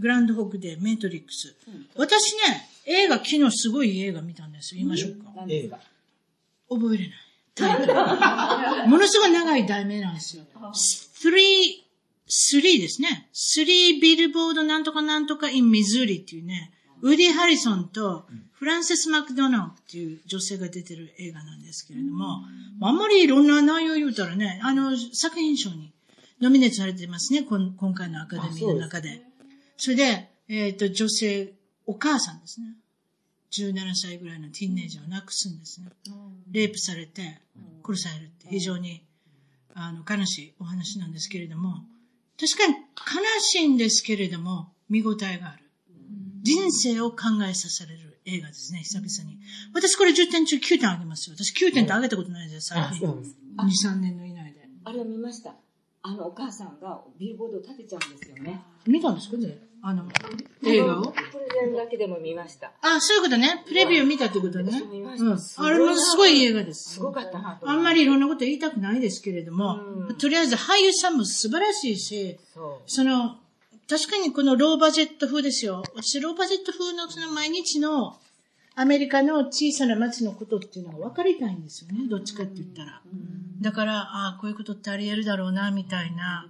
[0.00, 1.54] グランドホークデー、メトリックス。
[1.94, 4.78] 私ね、映画、昨日すごい映画見たんですよ。
[4.78, 5.44] 言いましょうか。
[5.48, 5.78] 映画。
[6.68, 7.16] 覚えれない。
[7.54, 7.94] タイトル。
[8.90, 10.44] ものすごい長い題名なんですよ。
[11.22, 11.84] three,
[12.28, 13.28] three ですね。
[13.32, 22.42] three ビルボードなんとかなんとか in Missouri っていうね、ウディ・ハリソンとフランセス・マクドナルドっていう女性が出てる映画なんですけれども、
[22.82, 25.92] あんまりいろんな内容言うたらね、あの、作品賞に
[26.40, 29.22] ノミネートされてますね、こん今回のアカデミーの中で。
[29.76, 31.52] それで、えっ、と、女性、
[31.86, 32.76] お母さんですね。
[33.50, 35.88] 17歳ぐらいのティーンネイジャーを亡くすんですね。
[36.50, 37.40] レイプされて
[37.84, 39.02] 殺されるって非常に
[39.74, 41.84] あの悲しいお話なんですけれども、
[42.38, 45.64] 確かに悲しいんですけれども、見応えがある。
[46.42, 47.16] 人生を考
[47.48, 49.38] えさせられる映画ですね、久々に。
[49.74, 51.36] 私これ10点中9点あげますよ。
[51.36, 53.08] 私9点ってあげたことないですよ、最近。
[53.08, 53.22] 2、
[53.88, 54.60] 3年の以内で。
[54.84, 55.54] あれを見ました。
[56.02, 58.62] あのお母さんがビルボードを立てちゃうんですよね。
[58.86, 59.58] 見たんですかね？
[59.82, 60.04] あの、
[60.64, 61.12] 映画を？
[61.12, 61.24] プレ
[61.66, 62.72] ゼンだけでも見ました。
[62.80, 63.64] あ、そういうことね。
[63.66, 64.82] プレビュー見たってことね。
[64.90, 65.32] 見まうん。
[65.32, 66.94] あれもすごい映画です。
[66.94, 73.36] すごかったなあんまりいろんなこと言いたくないですけれども、うんとりあえず俳優さんも素晴らしいし、そその、
[73.90, 75.82] 確かにこのローバジェット風ですよ。
[75.96, 78.16] 私、ローバジェット風のその毎日の
[78.76, 82.08] アメリカの小さな街のことっていうのが分かりたいんですよね。
[82.08, 83.02] どっちかって言ったら。
[83.60, 86.46] だから、ああ、こういうことってあり得るだろうな、みたいな。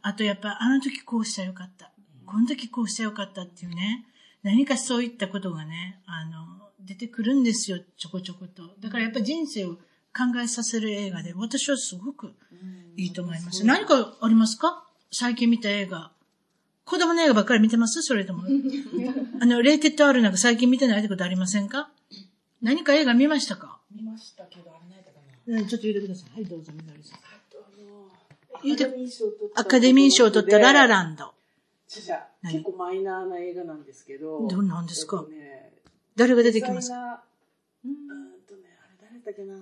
[0.00, 1.90] あとやっぱ、あの時こうしたらよかった。
[2.24, 4.06] この時こうしたらよかったっていうね。
[4.44, 8.62] 何かそういったことがね、あの、出てくるんですよ、ちょこちょこと。
[8.78, 9.80] だからやっぱ人生を考
[10.40, 12.32] えさせる映画で、私はすごく
[12.96, 13.66] いいと思います。
[13.66, 14.84] 何かありますか？
[15.10, 16.12] 最近見た映画。
[16.90, 18.02] 子供の映画ばっかり見てます？
[18.02, 18.42] それとも。
[19.40, 21.88] あの、レーテッド R なんか最近見てないってことありませんか？
[22.60, 23.78] 何か映画見ましたか？
[23.94, 25.10] 見ましたけどあれないか
[25.46, 25.56] な。
[25.62, 26.30] ねちょっと言ってください。
[26.34, 27.18] はい、どうぞ、みのりさん。
[27.20, 31.32] ア言うてカデミー賞を取ったアカデミー賞を取ったララランド。
[31.88, 32.52] じゃじゃ何？
[32.54, 34.46] 結構マイナーな映画なんですけど。
[34.48, 35.24] どんなんですか？
[35.30, 35.72] えっとね
[36.16, 37.22] 誰が出てきますか？
[37.84, 37.94] うーん
[38.48, 39.54] とねあれ誰だっけな？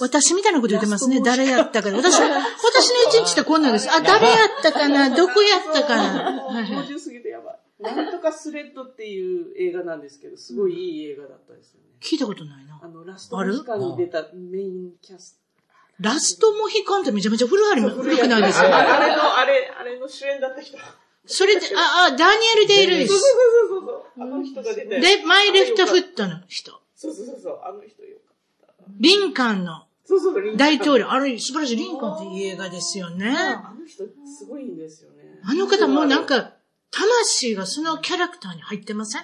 [0.00, 1.20] 私みたいなこと言ってますね。
[1.22, 1.96] 誰やったかな。
[1.98, 3.88] 私、 私の一日ってこんなんです。
[3.90, 5.10] あ、誰やったかな？
[5.10, 6.30] どこやったかな？
[6.32, 7.58] もうはいはい50過ぎてやばい。
[7.82, 11.86] なんとかスレッドっていう映画なんですけど、すごいいい映画だったですよね。
[12.00, 12.88] 聞いたことないなあ。
[12.88, 15.38] の、ラストモヒカンに出たメインキャス
[16.00, 18.02] ラストモヒカンってめちゃめちゃ古はりもト。
[18.02, 18.76] 古くないですあか？
[18.98, 20.76] あれの、あれ、あれの主演だった人。
[21.26, 23.12] それで、あ、あ、ダニエル・デイ・ルイス。
[23.12, 24.22] そうそうそうそう。
[24.22, 25.00] あの人が出て。
[25.00, 26.72] レマイ・レフト・フットの人。
[26.96, 27.60] そうそうそうそう。
[27.64, 28.18] あの人よ。
[28.98, 30.56] リンカーンのそうそう。
[30.56, 31.10] 大統領。
[31.10, 31.76] あれ、素晴らしい。
[31.76, 33.30] リンカーンっていい映画ですよね。
[33.30, 35.40] あの人、すごいんですよね。
[35.44, 36.54] あの方もうなんか、
[36.90, 39.22] 魂がそのキャラクターに入ってません？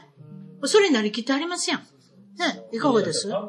[0.65, 1.81] それになりきってありますやん。
[1.81, 1.87] ね、
[2.73, 3.33] いかがです？
[3.35, 3.49] あ、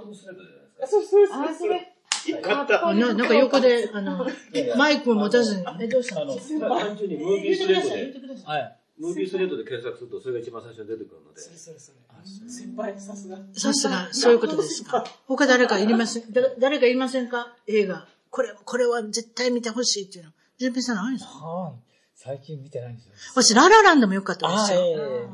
[0.85, 1.41] そうそうそう。
[1.41, 1.95] あ、それ。
[2.27, 2.85] よかった。
[2.85, 4.27] あななんか横で、あの、
[4.75, 5.65] マイクを持たずに。
[5.79, 8.79] え、どうしたあのの、単純にムービースレッドで、はい。
[8.99, 11.39] ムービースレッドで検索すると、それが一番最初に出てくるので。
[11.39, 11.98] それそれそれ。
[12.25, 13.37] 先輩、さすが。
[13.53, 15.05] さすが、そういうことですか？
[15.27, 17.55] 他誰かいりません、だ誰かいませんか？
[17.67, 18.07] 映画。
[18.29, 20.31] これ、これは絶対見てほしいっていうの。
[20.57, 21.31] 純平さんないんですか？
[21.45, 21.73] はい。
[22.15, 23.13] 最近見てないんですよ。
[23.35, 24.81] 私、ララランドも良かったですよ。
[24.81, 24.93] え
[25.25, 25.27] え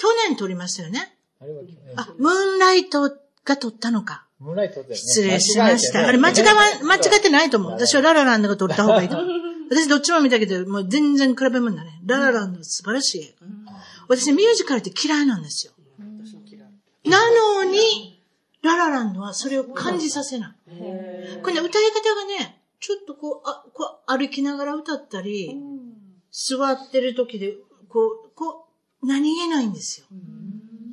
[0.00, 1.16] 去年撮りましたよね。
[1.40, 1.62] あれは、
[1.96, 3.10] あ、ムーンライト
[3.44, 4.26] が撮ったのか。
[4.38, 4.84] ムーンライト。
[4.94, 6.06] 失礼しました。
[6.06, 7.72] あれ間違わ、間違ってないと思う。
[7.72, 9.28] 私はララランドが撮った方がいいと思う。
[9.70, 12.00] 私どっちも見たけど、もう全然比べ物だね。
[12.06, 13.46] ララランド素晴らしい映画。
[14.08, 15.72] 私ミュージカルって嫌いなんですよ。
[17.04, 18.22] なのに、
[18.62, 20.52] ララランドはそれを感じさせない。
[21.42, 25.56] これね、歌い方がね、ちょっとこう、あ、こう歩きながら歌ったり、
[26.30, 27.54] 座ってる時で、
[27.88, 28.68] こう、こ
[29.02, 30.06] う、何気ないんですよ。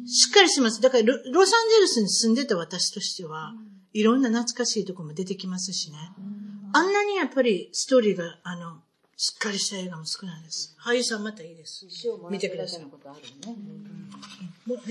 [0.06, 0.82] しっかりしてます。
[0.82, 3.54] だからロ、ロサンゼルスに住んでた私としては、
[3.94, 5.98] いろんな懐かしいところも出てきますしね。
[6.74, 8.82] あんなにやっぱりストーリーが、あの、
[9.18, 10.76] しっかりした映画も少ないです。
[10.84, 11.86] 俳優さんまたいいです。
[11.90, 13.60] 賞もらってるだけのことあるよね。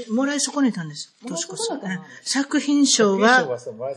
[0.09, 1.15] ももらい損ねたんです。
[1.29, 1.81] としこさん。
[2.23, 3.47] 作品賞賞は、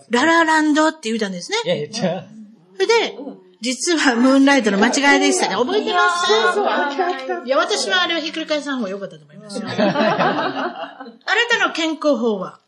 [0.10, 1.58] ララランドって言うたんですね。
[1.64, 2.26] いやいや、じゃあ、
[2.74, 3.18] それで、
[3.62, 5.56] 実はムーンライトの間違いでしたね。
[5.56, 7.46] 覚えてます？
[7.46, 9.68] いや、私はあれをひっくり返さん方が良かったと思いますよ。
[9.70, 9.74] あ
[11.06, 11.08] な
[11.50, 12.60] たの健康法は、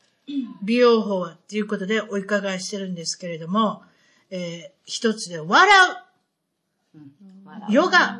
[0.63, 3.83] 美容法はっていうことでお伺いしてるんですけれども、
[4.29, 6.08] えー一つで笑う、
[7.69, 8.19] ヨガ、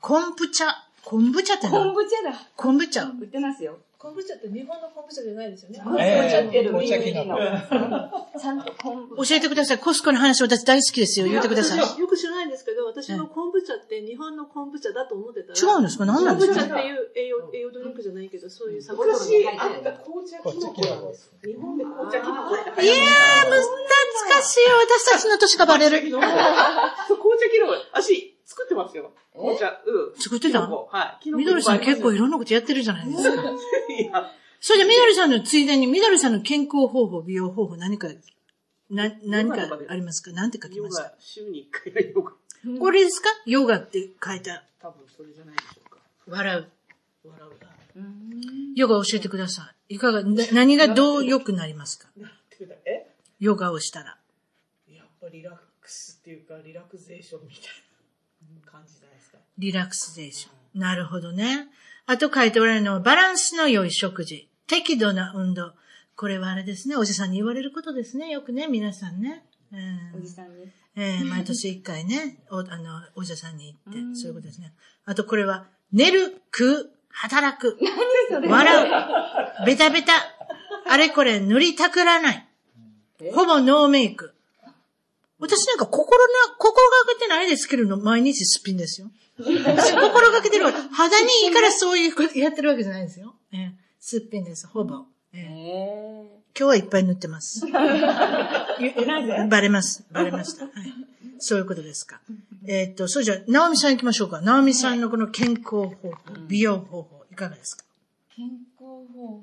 [0.00, 0.66] 昆布茶、
[1.04, 2.32] 昆布茶って昆何布茶だ。
[2.56, 3.04] 昆布茶。
[3.04, 3.78] 売ってますよ。
[3.98, 5.82] 昆布茶って日本の昆布茶じゃないですよね。
[6.00, 7.20] ええ紅茶ってる
[8.40, 9.16] ちゃんと昆布。
[9.28, 9.78] 教えてください。
[9.78, 11.26] コスコの話私大好きですよ。
[11.26, 11.80] 言ってください。
[11.80, 15.58] 私よく知らないんですけど、私の昆布茶って日本の昆布茶だと思ってたら。
[15.58, 16.06] 違うんですか？
[16.06, 16.60] 何なんですか？
[16.60, 21.30] 昆布茶っていう栄養、栄養ドリンクじゃないけど、そういうサボ昔あった紅茶キノコなんです。
[21.44, 22.56] 日本で紅茶キノコ。
[22.56, 24.60] いやー、む懐かしい。
[24.96, 26.00] 私たちの年がバレる。
[26.08, 27.74] そう、紅茶キノコ。
[27.92, 29.12] 足、作ってますよ。
[29.32, 29.80] 紅茶。
[29.86, 30.20] うん。
[30.20, 30.58] 作ってた？
[30.58, 31.30] キノコはい。
[31.32, 33.42] みどりさん結構いろんなことやってるじゃないですか。
[33.42, 33.48] ぱ
[33.94, 38.08] いやそれでみどりさんのついでに、みどりさんの健康方法、美容方法、何か、
[38.90, 40.32] な、何かありますか？
[40.32, 41.04] 何て書きヨますか？
[41.04, 42.32] ガ、週に1回はヨガ。
[42.78, 43.28] これですか？
[43.46, 44.64] ヨガって書いた。
[44.80, 45.98] 多分それじゃないでしょうか。
[46.26, 46.68] 笑う。
[47.24, 47.70] 笑うな。
[48.74, 49.94] ヨガ教えてください。
[49.94, 52.08] いかが、な何がどう良くなりますか？
[52.84, 53.06] え？
[53.38, 54.18] ヨガをしたら。
[54.88, 57.68] やっぱリラックスっていうか、リラクゼーションみたいな
[58.70, 59.38] 感じじゃないですか。
[59.58, 60.80] リラクゼーション。
[60.80, 61.68] なるほどね。
[62.06, 64.48] あと書いておられるのは、バランスの良い食事。
[64.66, 65.72] 適度な運動。
[66.16, 66.96] これはあれですね。
[66.96, 68.30] おじさんに言われることですね。
[68.30, 69.44] よくね、皆さんね。
[69.72, 70.70] うんおじさんに。
[70.96, 74.72] えー毎年一回ね、お、あの、お医者さんに行って、そういうことですね。
[75.04, 77.78] あとこれは、寝る、食う、働く。
[78.48, 78.88] 笑
[79.62, 79.66] う。
[79.66, 80.12] ベタベタ。
[80.88, 82.48] あれこれ塗りたくらない。
[83.32, 84.34] ほぼノーメイク。
[85.40, 86.80] 私なんか心な、心が
[87.14, 89.10] けてないですけれど、毎日すっぴんですよ。
[89.38, 90.78] 私心がけてるわけ。
[90.92, 93.34] 肌にいいからそういうことやってるわけじゃないですよ。
[93.52, 93.70] えー
[94.02, 95.04] すっぴんです、ほぼ。
[95.32, 96.26] えーえ
[96.58, 97.64] 今日はいっぱい塗ってます。
[99.48, 100.04] バレます。
[100.10, 100.64] バレました。
[100.64, 100.72] はい。
[101.38, 102.20] そういうことですか。
[102.66, 104.40] えーっと、それじゃあ、直美さん行きましょうか。
[104.40, 106.14] 直美さんのこの健康方法、
[106.48, 107.84] 美容方法、いかがですか？
[108.36, 108.46] 健
[108.78, 109.42] 康方法、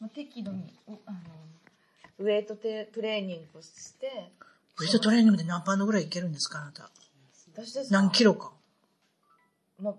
[0.00, 1.18] まあ、適度におあの
[2.20, 4.30] ウェイトテトレーニングをして、
[4.78, 6.90] ウェイトトレーニングで何パウンドぐらいいけるんですかあなた？
[7.56, 8.52] 私ですか何キロか。
[9.78, 9.94] まあ、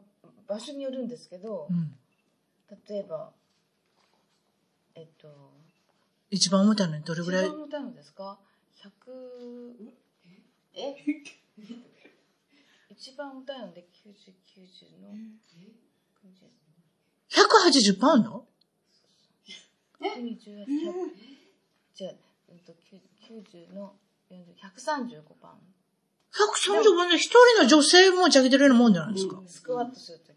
[0.47, 1.95] 場所によるんですけどう、ん。
[2.89, 3.31] 例えば、
[4.95, 5.27] えっと、
[6.29, 7.47] 一番重たいのにどれ一ぐらい？
[7.47, 8.37] 番重たいのですか
[8.83, 8.89] ?100、
[10.75, 10.95] え？
[12.91, 15.13] 一番重たいので90、90の、
[17.29, 18.45] ?180 パウンド
[20.01, 20.67] ？120、100
[21.93, 22.13] じゃあ、
[22.49, 22.99] うんと、90
[23.71, 25.59] 90の40、135パウン
[26.33, 29.35] ?130 パウンド一人の女性持ち上げてるようなもんじゃないですか。
[29.35, 29.47] ド。
[29.47, 30.35] スクワットするとき。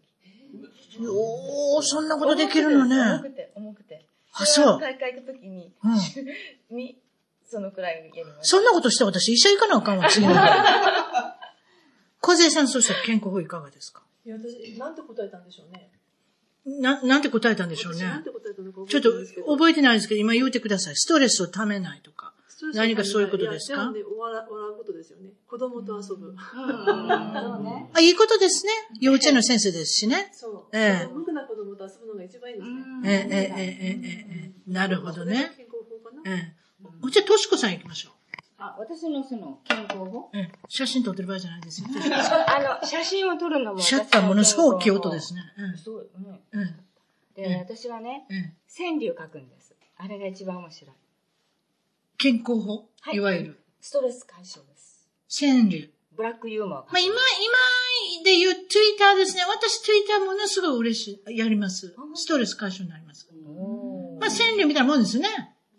[1.07, 3.19] おー、そんなことできるの重ね。
[3.21, 4.05] くて、重くて。
[4.33, 5.91] あそう大会行くときに、うん。
[6.77, 7.01] に、
[7.49, 8.49] そのくらいやります。
[8.49, 10.39] そんなことして私医者行かなあかんわ、次の日。
[12.21, 14.03] 小勢さん、そしたら健康法いかがですか？
[14.25, 15.91] いや、私、なんて答えたんでしょうね。
[16.65, 17.99] な、なんて答えたんでしょうね
[18.89, 19.47] ちょっと覚えてないですけど。
[19.47, 20.95] 覚えてないですけど、今言うてください。
[20.95, 22.28] ストレスをためないとか。
[22.73, 23.81] 何かそういうことですか？
[23.81, 25.29] 笑笑うことですよね。
[25.47, 26.33] 子供と遊ぶ。
[26.37, 28.71] あ、いいことですね。
[28.99, 30.29] 幼稚園の先生ですしね。
[30.31, 30.77] そう。
[30.77, 32.81] ええ無垢な子供と遊ぶのが一番いいですね。
[33.05, 34.71] ええ、ええ、ええ。
[34.71, 35.51] なるほどね。
[35.57, 36.21] 健康法かな？
[36.25, 37.11] ええ。
[37.11, 38.11] じゃあ、としこさん行きましょ
[38.57, 40.29] あ、私のその健康法？
[40.33, 40.37] う。
[40.37, 40.51] ええ。
[40.67, 41.87] 写真撮ってる場合じゃないですよ。
[42.47, 43.79] あの、写真を撮るのも。
[43.79, 45.41] シャッターものすごく大きい音ですね。
[45.83, 46.41] そう、ね。
[46.51, 46.65] うん。
[47.35, 48.53] で、うん私はね、ええ。
[48.77, 49.73] 川柳書くんです。
[49.97, 50.95] あれが一番面白い。
[52.19, 52.89] 健康法？
[52.99, 53.59] はいいわゆる。
[53.79, 55.07] ストレス解消です。
[55.39, 55.89] 川柳。
[56.17, 59.43] ブラックユーモアまあ、今、今で言うツイッターですね。
[59.47, 61.37] 私ツイッターものすごい嬉しい。
[61.37, 61.95] やります。
[62.15, 63.29] ストレス解消になります。
[64.19, 65.29] まあ、川柳みたいなもんですよね。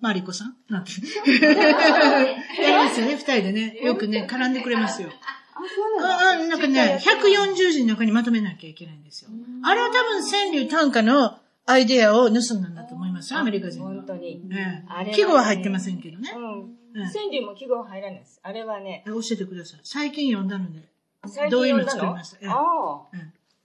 [0.00, 0.56] マリコさん。
[0.70, 0.92] なんて。
[1.36, 3.78] やりますよね、二人でね。
[3.82, 5.10] よくね、絡んでくれますよ。
[5.12, 9.30] あ、そうあなのあなんかね、140字の中にまとめなきゃいけないんですよ。
[9.62, 13.88] あれは多分川柳短歌のアイデアを盗んだんだと思いますよ、アメリカ人は。
[13.90, 14.42] 本当に。
[14.52, 16.32] ええ季語は入ってませんけどね。
[16.34, 16.76] うん。
[16.96, 18.40] え川柳も記号入らないです。
[18.42, 19.80] あれはね、え教えてください。
[19.84, 20.80] 最近読んだので。
[21.26, 22.36] 最どういうの作りました？
[22.38, 23.08] ええああ。
[23.14, 23.18] え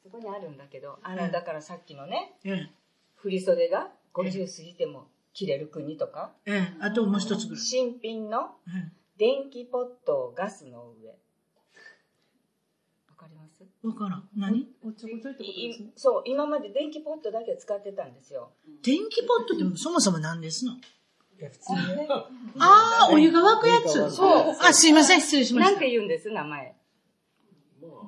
[0.04, 2.70] そこにあるんだけど、あええの、だからさっきのね、ええ
[3.16, 7.64] 振り袖が50過ぎても着れる国とか、ええあともう一つぐらい。
[7.64, 11.16] 新品のえ電気ポットをガスの上。
[13.60, 14.30] わかりますえわからん。
[14.36, 14.68] 何？
[14.84, 15.94] おっちょこちょいってことですねい。
[15.96, 18.52] そう、今まで電気ポットだけ使ってたんですよ。
[18.84, 20.74] 電気ポットってそもそも何ですの？
[20.74, 20.78] い
[21.40, 22.08] や、普通にね。
[22.60, 24.12] ああ、お湯が沸くやつ。
[24.12, 25.72] そうあ、すいません、失礼しました。
[25.72, 26.76] なんて言うんです、名前。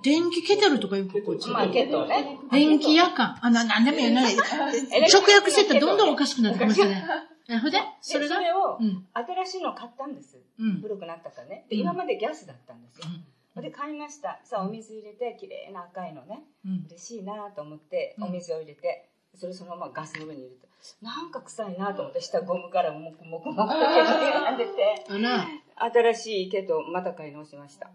[0.02, 1.50] 電気ケトルとかよくこっち。
[1.50, 2.40] まあ、ケトね。
[2.52, 3.38] 電気夜間。
[3.42, 4.14] あ、な、なんでもいいよ。
[4.14, 7.04] なんか直訳してったらどんどんおかしくなってきますよね。
[7.50, 7.80] えほんで？
[8.02, 8.40] そそれが？
[8.40, 9.06] れそれをうん。
[9.14, 10.38] 新しいの買ったんです。
[10.60, 10.82] うん。
[10.82, 11.66] 古くなったからね。
[11.70, 13.08] で、うん今までギャスだったんですよ。
[13.58, 14.40] うんで、買いました。
[14.44, 16.44] さあ、お水入れて、綺麗な赤いのね。
[16.66, 16.86] うん。
[16.90, 20.68] 嬉しいなと思って、うんお水を入れて、それそのままガスの上に入れて、
[21.02, 27.90] なんか臭いなと思って、下ゴムからもくもくもくと煙が出て、あら、新しい毛とまた買い直しました。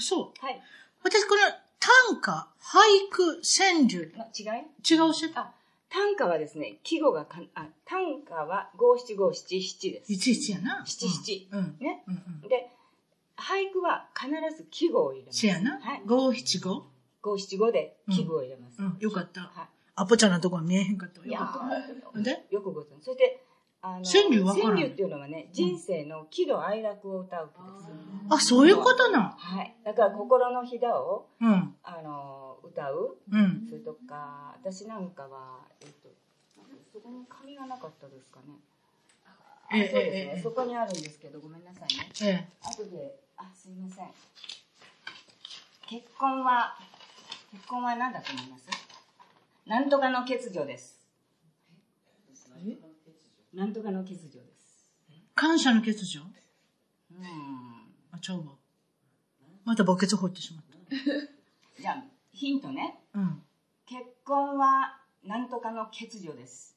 [0.00, 0.44] そう。
[0.44, 0.60] はい。
[1.02, 1.40] 私この
[1.78, 4.62] 短歌、俳句、川柳、の違い？
[4.88, 5.54] 違うし、あ、
[5.88, 10.12] 短歌はですね、季語がかん、あ、短歌は五七五七七です。
[10.12, 10.84] いちいちやな。
[10.84, 11.48] 七七。
[11.52, 11.76] うん。
[11.78, 12.02] ね。
[12.08, 12.48] うんうん。
[12.48, 12.70] で、
[13.36, 15.38] 俳句は必ず季語を入れます。
[15.40, 16.02] せやなはい。。
[16.06, 16.84] 五七五。
[17.22, 18.80] 五七五で季語を入れます。
[18.80, 19.42] うん、よかった。
[19.42, 22.18] はアポちゃんのとこは見えへんかったよかった。
[22.18, 22.46] ーで？
[22.50, 23.04] よくご存知。
[23.04, 23.42] それで、
[23.80, 27.88] あの、川柳わからん川柳っていうのはね、人生の喜怒哀楽を歌う句です。
[28.28, 29.34] あ、そういうことな。
[29.38, 29.74] はい。
[29.84, 31.74] だから心のひだを、うん。
[31.82, 33.16] あの、歌う。
[33.30, 33.66] うん。
[33.68, 36.08] それとか、私なんかは、えっと、
[36.92, 38.54] そこに紙がなかったですかね。
[39.72, 40.34] ええそうですね。
[40.36, 42.10] えそこにあるんですけど、ごめんなさいね。
[42.22, 42.48] ええ。
[42.62, 44.08] 後で、あ、すいません。
[45.86, 46.76] 結婚は、
[47.52, 48.66] 結婚は何だと思います？
[49.66, 51.00] なんとかの欠如です。
[53.52, 54.86] なんとかの欠如です。
[55.34, 56.22] 感謝の欠如？
[57.12, 57.94] うん。
[58.10, 58.54] あ、ちゃうわ。
[59.64, 60.64] また墓穴掘ってしまっ
[61.78, 63.00] じゃあ、ヒントね。
[63.12, 63.18] た。
[63.20, 63.42] うん。
[63.84, 66.76] 結婚はなんとかの欠如です。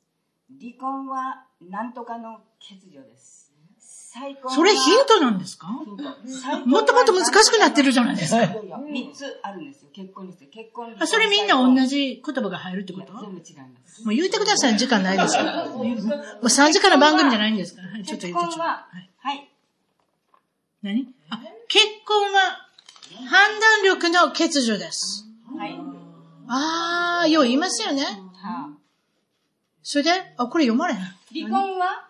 [0.59, 3.48] 離婚はなんとかの欠如です。
[4.11, 5.67] 再婚はそれヒントなんですか？
[5.67, 8.39] もっともっと難しくなってるじゃないですか。
[8.91, 9.89] 三つあるんですよ。
[9.93, 10.27] 結婚。
[10.27, 13.13] 結婚あ、それみんな同じ言葉が入るってこと？
[13.13, 14.03] いや全部違います。
[14.03, 14.77] もう言うてください。
[14.77, 15.67] 時間ないですから。
[15.67, 15.85] もう
[16.45, 17.89] 3時から番組じゃないんですから。
[17.89, 19.09] はい、ちょっと結言っては、はい。
[19.19, 19.49] はい。
[20.81, 21.07] 何？
[21.29, 22.67] あ、結婚は
[23.29, 25.27] 判断力の欠如です。
[25.55, 25.79] はい。
[26.47, 28.03] あー、よう言いますよね。
[28.41, 28.71] は
[29.83, 30.99] それで、あ、これ読まれへん。
[30.99, 32.08] あ離婚は？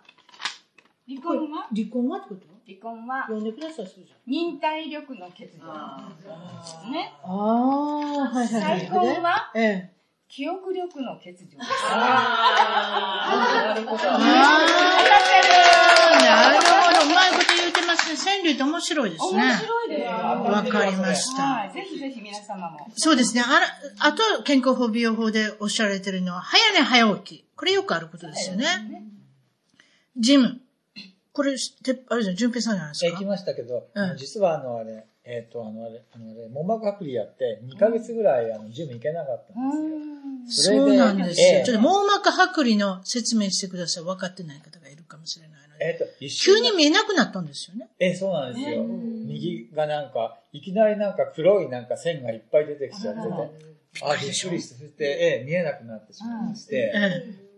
[1.10, 1.68] 離婚は？
[1.76, 2.48] 離婚はってこと？
[2.68, 4.20] 離婚は読んでください、そうじゃん。
[4.30, 5.66] 忍耐力の欠如。
[6.92, 7.14] ね。
[7.24, 7.32] あー、
[8.32, 8.82] はいはいはい。
[8.82, 9.52] 再婚は？
[9.56, 9.92] ええ。
[10.28, 11.58] 記憶力の欠如。
[11.60, 14.04] あー、なるほど。
[14.04, 14.06] う
[17.12, 18.18] まいこと言うてますね。
[18.24, 19.42] 川柳って面白いですね。
[19.42, 20.10] 面白いですよ。
[20.12, 21.42] わかりました。
[21.42, 21.72] はい。
[21.72, 22.88] ぜひぜひ皆様も。
[22.94, 23.42] そうですね。
[23.42, 23.66] あら、
[23.98, 27.46] あと、健康法美容法でおっしゃられてるのは、早寝早起き。
[27.56, 28.68] これよくあることですよね。
[30.16, 30.62] ジム。
[31.40, 33.08] これ、てあれじゃん、淳平さんじゃないですか？
[33.08, 33.26] え行き。
[33.26, 40.76] ましたけど、うん実はあのあれ、えっ、と、あのあれ、あのあれ、網膜剥離やって、2ヶ月ぐらい、あの、ジム行けなかったんですよ。
[40.76, 41.48] そうなんですよ。
[41.48, 44.04] ええちょっと網膜剥離の説明してください。
[44.04, 45.86] 分かってない方がいるかもしれないので。
[45.86, 47.88] えっ、と、一瞬急に見えなくなったんですよね。
[48.00, 48.84] ええ、そうなんですよ。
[48.84, 53.28] 右がなんか、いきなりなんか黒いなんか線がいっぱい出てきちゃってて、
[54.04, 57.50] あ、びっくりして、ええ、見えなくなってしまいまして、え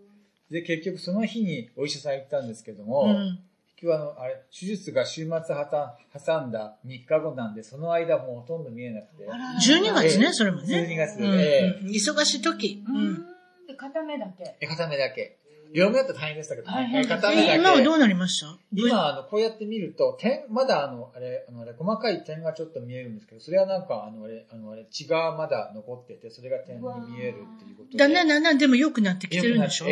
[0.52, 2.86] で、結局その日にお医者さん行ったんですけどえ。
[2.86, 3.40] も、うん。
[3.82, 9.26] 結局あの、あれ、手術が週末はた挟んだ3日後なんで、その間もうほとんど見えなくて。
[9.26, 10.88] 12月ね、ええそれもね。
[10.88, 12.84] 12月うんええうん忙しい時。
[12.88, 13.26] うん。
[13.68, 14.56] で、片目だけ。
[14.62, 15.40] え、片目だけ。
[15.74, 17.52] 両目だと大変でしたけど、大変え片目だけ。
[17.54, 18.58] え今はどうなりました？
[18.74, 27.98] 今、あの、こうやって見ると、点、まだあの、あれ、あの、あれ、細かい点がちょっと見えるんですけど、それはなんか、あの、あれ、あの、あれ、血がまだ残ってて、それが点に見えるっていうことで。
[27.98, 29.86] だんだんだんだんでも良くなってきてるんでしょ？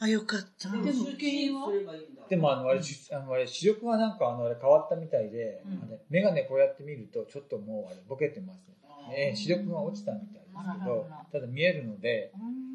[0.00, 0.68] あ、よかった。
[2.28, 8.74] でも、あの、あれ、しあの、あれ、視力がなんか、あの、あれ、変わったみたいで、あれメガネこうやって見ると、ちょっともう、あれ、ボケてますね。
[9.12, 12.32] ええ視力が落ちたみたいですけど、ただ見えるので、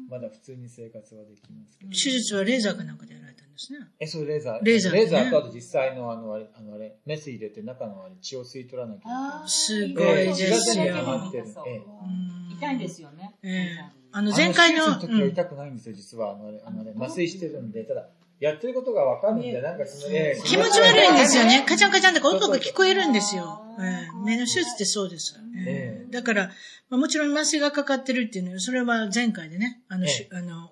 [0.08, 1.90] まだ普通に生活はできますけど。
[1.90, 3.78] 手術はレーザーかなんかでやられたんですね。
[4.00, 4.64] え、そう、レーザー。
[4.64, 9.48] レーザーねレーザーとあと実際の、あの、あれ、あの、あれ、メス入れて中のあれ血を吸い取らなきゃいけない。
[9.48, 10.48] すごいですよ。
[10.48, 11.44] ええ血が全部溜まってる。
[11.66, 13.34] ええうん痛いんですよね。
[13.42, 16.32] ええあの、前回の、あの手術の時はうん痛くないんですよ、実は。
[16.32, 18.08] あの、あれ、あのね、麻酔してるんで、ただ、
[18.40, 21.64] やってることがわかるんで、なんかその、ええ気持ち悪いんですよね。
[21.68, 23.62] カチャンカチャンって音が聞こえるんですよ。
[23.78, 25.38] ええ目の手術ってそうです。
[25.66, 26.46] ええだから、
[26.88, 30.70] まあもちろん麻酔がかかってるっていうのは、それは前回でね、あの、しあの、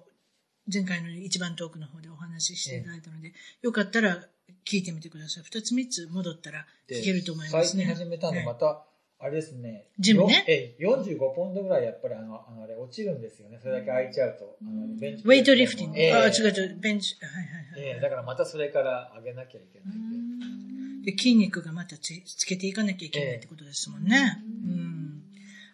[0.72, 3.32] 前回の一番遠くの方でお話ししていただいたので、
[3.62, 4.18] よかったら
[4.66, 5.44] 聞いてみてください。
[5.44, 7.84] 二つ三つ戻ったら聞けると思いますね。
[7.84, 8.84] 最近始めたの、ええまた、
[9.20, 9.88] あれですね。
[9.98, 13.58] ジムねよええ、45ポンドぐらいやっぱりあの、あのあれ落ちるんですよね。
[13.60, 14.56] それだけ空いちゃうと。
[14.62, 15.98] あのベンチウェイトリフティング。
[15.98, 17.16] ええあ、違う違う、ベンチ。
[17.20, 17.94] はいはいはい。
[17.94, 20.77] ええだからまたそれから上げなきゃいけないんで。
[21.08, 24.42] で筋肉がまたつつけていかなきゃいけないってことですもんね。
[24.44, 25.22] うん。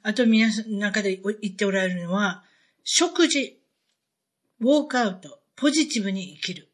[0.04, 2.44] あと皆さんの中でお言っておられるのは、
[2.84, 3.58] 食事、
[4.60, 6.68] ウォークアウト、ポジティブに生きる。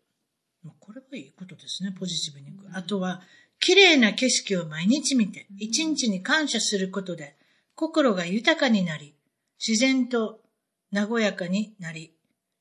[0.78, 2.70] これはいいことですね、ポジティブに生きる。
[2.74, 3.22] あとは、
[3.60, 7.36] 綺麗な景色を毎日見て、一日に感謝することで、
[7.74, 9.14] 心が豊かになり、
[9.58, 10.42] 自然と
[10.92, 12.12] 和やかになり、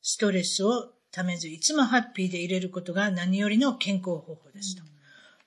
[0.01, 4.88] ストレスをためず、いつもハッピーでいれることが何よりの健康方法ですと。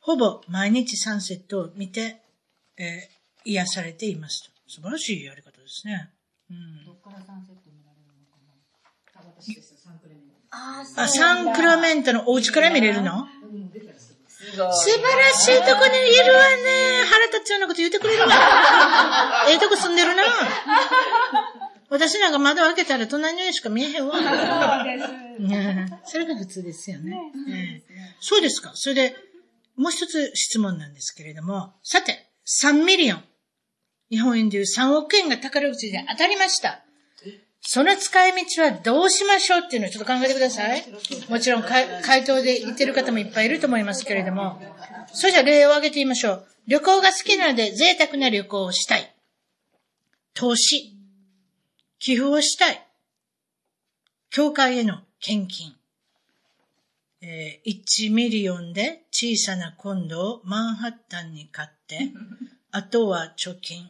[0.03, 2.21] ほぼ毎日サンセットを見て、
[2.77, 4.51] えー癒されていますと。
[4.69, 6.11] 素晴らしいやり方ですね。
[6.49, 8.55] うん、どっからサンセット見られるのかな？
[9.21, 9.75] あ私です。
[9.83, 10.37] サンクレメント。
[10.51, 13.27] ああ、サンクラメントのお家から見れるの？
[14.39, 14.73] 素晴ら
[15.33, 15.59] しい。
[15.59, 16.19] とこにい。
[16.25, 17.03] るわね。
[17.11, 19.45] 腹立つようなこと言ってくれるな。
[19.49, 20.23] ええとこ住んでるな。
[21.91, 24.85] 私なんか窓開けたら隣の家しか見えへんわ。
[25.41, 27.17] ねそれが普通ですよね。
[27.51, 27.83] ええ
[28.21, 28.71] そうですか。
[28.75, 29.17] それで、
[29.77, 33.25] もう一つ質問なんですけれども、さて、3ミリオン。
[34.11, 36.85] 日本円でいう3億円が宝くじで当たりました。
[37.63, 40.85] その使い道はどうしましょうっていうのをちょっと考えてください。
[41.31, 41.87] もちろん回
[42.25, 44.61] 答で言ってる方もいっぱいいると思いますけれども。
[45.15, 46.47] それじゃ例を挙げてみましょう。
[46.67, 49.15] 旅行が好きなので贅沢な旅行をしたい。
[50.35, 50.93] 投資。
[51.99, 52.87] 寄付をしたい。
[54.31, 55.77] 教会への献金。
[57.23, 62.11] えー1 million で小さな condo をマンハッタンに買って、
[62.73, 63.89] あとは貯金。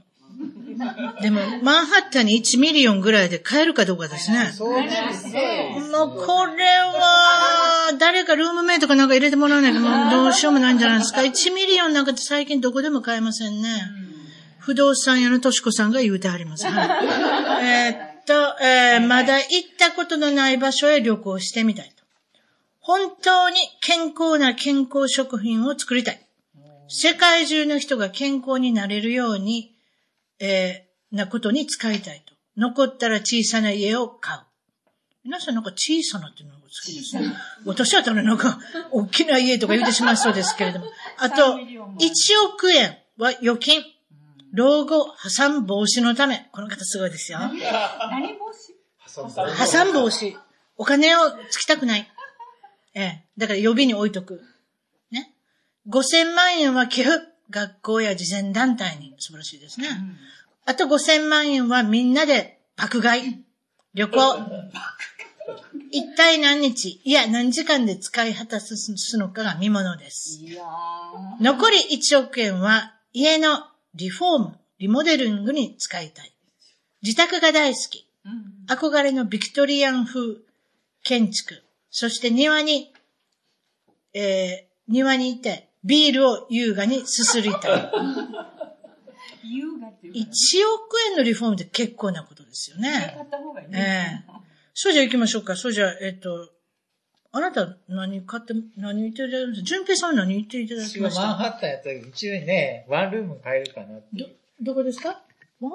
[1.21, 4.51] でも、マンハッタンに1 million ぐらいで買えるかどうかですね。
[4.57, 5.77] そうですね。
[5.93, 11.21] もうこれは、誰かルームメイトかなんか入れてもらわないともうどうしようもないんじゃないですか。
[11.21, 13.69] 1 million なんか最近どこでも買えませんね。
[14.59, 16.67] 不動産屋のとしこさんが言うてはります。
[16.67, 16.89] はい
[17.67, 22.02] えーっと、えーまだ行ったことのない場所へ旅行してみたいと。
[22.83, 26.21] 本当に健康な健康食品を作りたい。
[26.89, 29.75] 世界中の人が健康になれるように、
[30.39, 32.35] えーなことに使いたいと。
[32.57, 34.41] 残ったら小さな家を買う。
[35.25, 37.33] 皆さんなんか小さなっていうのが好きですね。
[37.65, 38.59] 私はただなんか、
[38.91, 40.87] 大きな家とか言ってしまいそうですけれども。
[41.19, 42.09] あと、1
[42.55, 43.85] 億円は預金。
[44.53, 46.51] 老後破産防止のため。
[46.53, 47.39] この方すごいですよ。
[47.39, 48.75] 何帽子
[49.07, 50.37] 破産防止。
[50.77, 51.21] お金を
[51.51, 52.12] つきたくない。
[52.95, 53.25] ええ。
[53.39, 54.43] だから予備に置いとく。
[55.11, 55.33] ね。
[55.89, 57.33] 5000万円は寄付。
[57.51, 59.15] 学校や慈善団体に。
[59.19, 59.89] 素晴らしいですね。
[60.65, 63.45] あと5000万円はみんなで爆買い。
[63.95, 64.19] 旅行。
[65.91, 70.41] 一体何日、いや何時間で使い果たすのかが見ものです。
[71.41, 76.33] 残り1億円は家のリフォーム、リモデリングに使いたい。
[77.03, 78.09] 自宅が大好き。
[78.69, 80.37] 憧れのビクトリアン風
[81.03, 81.63] 建築。
[81.93, 82.93] そして庭に、
[84.15, 87.93] えー庭にいてビールを優雅にすすりたい。
[89.49, 90.29] 優雅っていう1億
[91.11, 93.13] 円のリフォームって結構なことですよね。
[93.17, 94.23] 買った方がいいね。
[94.29, 94.33] ええ
[94.75, 95.55] そうじゃ行きましょうか。
[95.55, 96.51] そうじゃ、えっと、
[97.31, 104.27] あなた何買って、何言っていただきました純平さんは何言っていただき私はマンましたハッタンやったら一応ね、ワンルーム買えるかなってど
[104.61, 105.23] どこですか？
[105.61, 105.73] ワン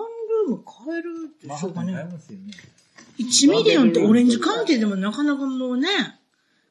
[0.48, 2.14] ルーム買えるでしょうかマンハッタン買えね。
[2.14, 2.54] ますよね。
[3.20, 5.88] 1ミリオンってオレンジカウンティでもなかなかもうね、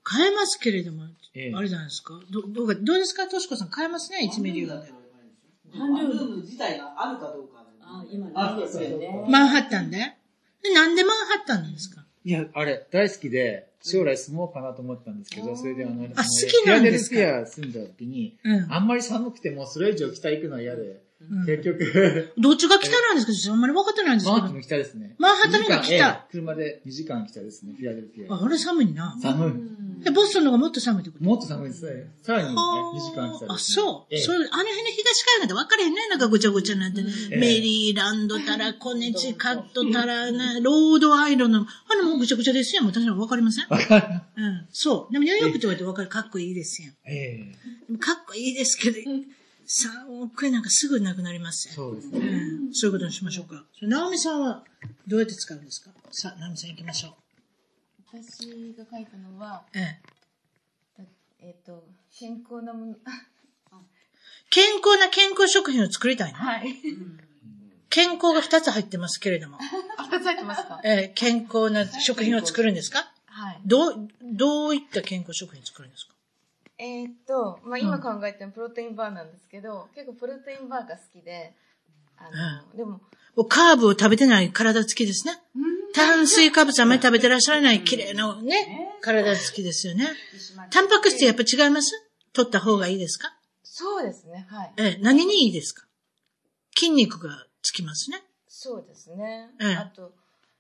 [0.02, 1.52] 買えますけれども、ええ。
[1.54, 2.14] あれじゃないですか。
[2.30, 3.26] ど、どうか、どうですか？
[3.26, 4.92] としこさん買えますね、1ミリオンで。
[5.78, 7.64] ワンルーム自体があるかどうか。
[7.82, 9.24] あ今ないですよね。
[9.28, 9.98] マンハッタンで？
[10.62, 12.04] でなんでマンハッタンなんですか？
[12.24, 17.16] いや、あれ、大好きで、将来住もうかなと思ったんですけど、それであの、あ好きなんですか？
[17.16, 18.72] フィラデルフィア住んだ時に、うん。
[18.72, 20.98] あんまり寒くてもそれ以上北行くのは嫌で、うん
[21.46, 23.32] 結局、どっちが北なんですか？
[23.32, 24.56] 私あんまり分かってないんですけどマンハッタン。
[24.56, 25.14] の北ですね。
[25.18, 25.82] マンハッタンの北
[26.30, 28.36] 車で2時間北ですね、フィラデルフィア。
[28.36, 29.16] あ、あれ寒いな。
[29.20, 29.48] 寒
[30.00, 30.04] い。
[30.04, 31.24] で、ボストンの方がもっと寒いってこと？
[31.24, 32.10] もっと寒いですね。
[32.22, 33.52] さらにね、はあ2時間北。
[33.52, 34.14] あ、そう。
[34.14, 36.08] ええそうあの辺の東海岸で分かれへんね。
[36.08, 37.00] なんかごちゃごちゃになって。
[37.00, 42.82] ええメリーランドたら、コネチカットたら、ね、ロードアイランドの、あのもうぐちゃぐちゃですよ。
[42.82, 43.66] もう私は分かりません？
[43.68, 44.06] わかる。
[44.36, 44.66] うん。
[44.70, 45.12] そう。
[45.12, 46.08] でもニューヨークって言われて分かる。
[46.08, 46.92] かっこいいですよ。
[47.06, 47.54] ええ
[47.88, 48.98] でもかっこいいですけど、
[49.66, 51.74] 3億円なんかすぐなくなりますよ。
[51.74, 52.18] そうですね。
[52.20, 52.22] う
[52.70, 52.74] ん。
[52.74, 53.64] そういうことにしましょうか。
[53.74, 54.64] それ直美さんは
[55.06, 55.90] どうやって使うんですか？
[56.12, 57.12] さあ、直美さん行きましょう。
[58.12, 60.00] 私が書いたのは、ええ。
[61.40, 61.84] えっ、と、
[62.18, 62.94] 健康なもの、
[64.50, 66.38] 健康な健康食品を作りたいの？
[66.38, 66.74] はい。
[67.90, 69.58] 健康が2つ入ってますけれども。
[69.98, 70.80] あ、二つ入ってますか？
[70.84, 73.10] えー健康な食品を作るんですか？
[73.26, 73.60] はい。
[73.64, 76.14] どう、どういった健康食品作るんですか？
[76.78, 81.54] えーっと、まあ、今考えてるプロテインバーなんですけど、結構プロテインバーが好きで、
[82.18, 82.92] あの、でも、
[83.34, 85.34] もうカーブを食べてない体つきですね。
[85.94, 90.08] 炭水化物あまり食べてらっしゃらない綺麗なね、体つきですよね。
[90.70, 91.92] タンパク質やっぱ違います？
[92.34, 93.34] 取った方がいいですか？
[93.62, 94.72] そうですね、はい。
[94.76, 95.86] えー何にいいですか？
[96.76, 98.22] 筋肉がつきますね。
[98.48, 99.48] そうですね。
[99.60, 100.12] ええあと、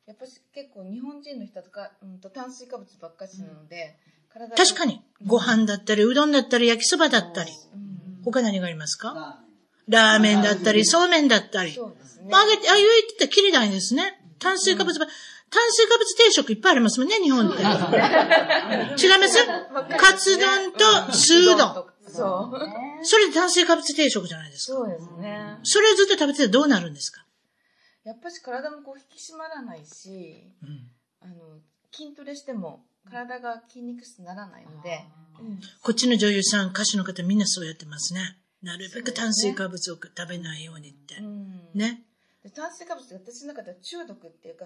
[0.06, 3.96] やっぱし結構日本人の人とか、うん、と炭水化物ばっかりなので、
[4.56, 5.02] 確かに。
[5.26, 7.50] ご飯だったり、うどんだったり、焼きそばだったり。
[7.72, 7.86] うんうん
[8.26, 9.40] 他何がありますか？
[9.88, 11.72] ラーメンだったり、そうめんだったり。
[11.72, 12.28] そうですね。
[12.28, 14.20] まあ、あげて、あ、言ってたきりないですね。
[14.40, 15.06] 炭水化物、炭
[15.70, 17.62] 水化物定食いっぱいありますもんね、日本って。
[17.62, 17.68] 違い
[19.20, 19.38] ます？
[19.96, 21.86] カツ丼とスードン。
[22.08, 23.04] そう。
[23.06, 24.78] それで炭水化物定食じゃないですか。
[24.78, 25.58] そうですね。
[25.62, 27.24] それをずっと食べてたらどうなるんですか？
[28.02, 30.52] やっぱし体もこう引き締まらないし、
[31.20, 31.60] あの、
[31.92, 35.04] 筋トレしても体が筋肉質にならないので、
[35.40, 38.38] うんこっちの女優さん、歌手の方みんなそうやってますね。
[38.62, 41.16] なるべく炭水化物を食べないようにって。
[41.16, 42.04] うんね。
[42.42, 44.64] で炭水化物って私の中では中毒っていうか、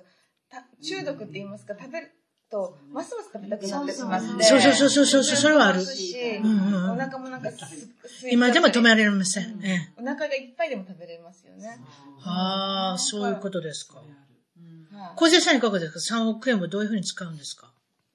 [0.48, 2.12] た中毒って言いますか、食べる
[2.48, 4.44] と、ますます食べたくなってしまって。
[4.44, 9.04] そうそうそうそうそうそれはあるしうんうんお腹もなんかすす今でも止める。
[9.04, 9.60] られません。
[9.64, 10.00] ええ。
[10.00, 11.78] お腹がいっぱいでも食べれますよね。
[12.22, 13.96] ああ、そういうことですか。
[13.98, 14.06] はい
[15.16, 17.72] 小瀬さんいかがですか ?3 億円をどういうふうに使うんですか？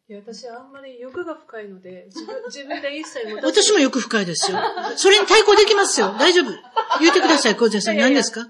[0.08, 4.58] いや私あんまり欲が深いので自分 自分で一切持た私も欲深いですよ。
[4.96, 6.16] それに対抗できますよ。
[6.20, 6.52] 大丈夫。
[7.00, 7.98] 言ってください、小瀬さん。
[7.98, 8.48] 何ですか？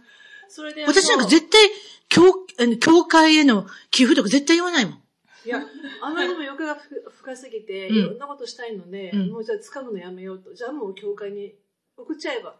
[0.49, 1.69] それで私なんか絶対、
[2.09, 2.23] 教、
[2.59, 5.01] あの教会への寄付とか絶対言わないもん。
[5.45, 5.61] いや
[6.01, 6.89] あまりにも欲がふ
[7.19, 11.55] 深すぎて、うんいろんなことしたいので、うんもうじゃあ掴むのやめようとじゃあもう教会に
[11.95, 12.59] 送っちゃえば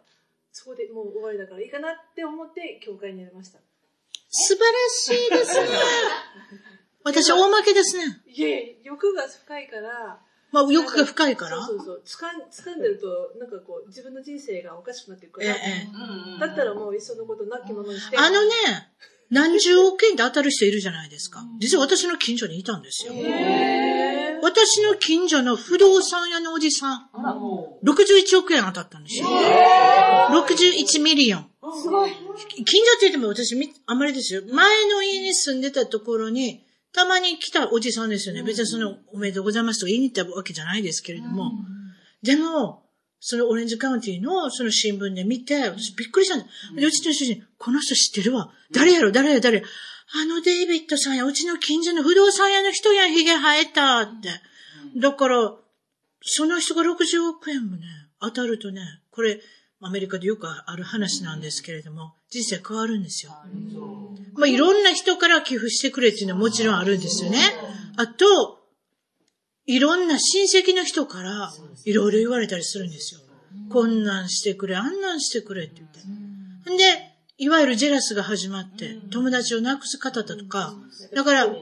[0.52, 3.58] そこでもう終わりだからいいかなって思って教会に入れました
[4.30, 5.68] 素晴らしいですね。
[7.06, 8.20] 私、大負けですね。
[8.26, 10.18] いえいえ欲が深いから
[10.50, 11.64] まあ、欲が深いから。
[11.64, 15.86] そうそうそう掴ん掴んでるとなんかこう自分の人生がおかしくなっていくから、え
[16.36, 16.40] え。
[16.40, 18.50] だったらもういっそのことなきものにしてあのね、
[19.30, 21.44] 何十億円で当たる人いるじゃないですか。
[21.60, 23.12] 実は私の近所にいたんですよ。
[24.42, 27.08] 私の近所の不動産屋のおじさん、
[27.84, 29.26] 61億円当たったんですよ。
[29.28, 31.46] 61ミリオン。
[31.80, 32.10] すごい。
[32.64, 34.42] 近所って言っても私み、あんまりですよ。
[34.52, 38.42] 前の家に住んでたところに、たまに来たおじさんですよね。
[38.42, 41.52] 別にその、おめでとうございますと言いに行ったわけじゃないですけれども。
[42.22, 42.86] でも、
[43.20, 46.46] そのオレンジカウンティのその新聞で見て、私びっくりしたんだ。
[46.74, 48.50] で、うちの主人、この人知ってるわ。
[48.72, 49.64] 誰やろ誰や誰や。
[50.14, 54.30] あのデイビッドさんや、うちの近所の不動産屋の人や、髭生えたって。
[54.96, 55.54] だから、
[56.22, 57.82] その人が60億円もね、
[58.20, 59.40] 当たるとね、これ、
[59.86, 63.32] アメリカでよくある話なんですけれども、人生変わるんですよ。
[64.34, 67.38] まあ、いろんな人から寄付してくれっていうのはもちろんあるんですよね。
[67.96, 68.60] あと、
[69.66, 71.52] いろんな親戚の人から
[71.84, 73.20] いろいろ言われたりするんですよ。
[73.70, 76.70] こんなんしてくれ、あんなんしてくれって言って。
[76.70, 76.84] んで、
[77.38, 80.74] いわゆる jealous が始まって、友達を亡くす方だとか、
[81.14, 81.60] だから、ね、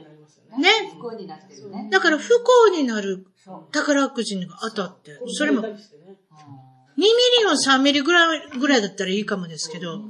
[0.93, 1.89] 不幸になってるね。
[1.91, 3.25] だから不幸になる
[3.71, 5.63] 宝くじが当たって、それも
[6.97, 10.01] 2 million 3 million ぐらいぐらいだったらいいかもですけど、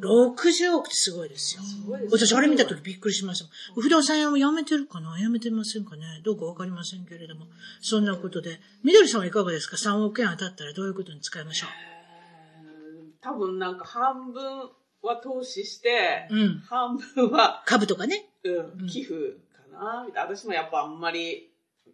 [0.00, 1.62] 60億ってすごいですよ。
[2.10, 3.50] 私あれ見た時びっくりしました。
[3.74, 5.14] 不動産屋も辞めてるかな？
[5.18, 6.22] 辞めてませんかね？
[6.24, 7.46] どうかわかりませんけれども。
[7.82, 8.60] そんなことで。
[8.82, 11.66] みどりさんはいかがですか ?3 億円当たったらどういうことに使いましょ
[13.20, 14.70] 多分なんか半分
[15.02, 16.58] は投資して、ううん。
[16.60, 18.24] 半分は、株とかね。
[18.44, 19.14] うん、寄付
[19.52, 20.34] かな、みたいな。
[20.34, 21.50] 私もやっぱあんまり、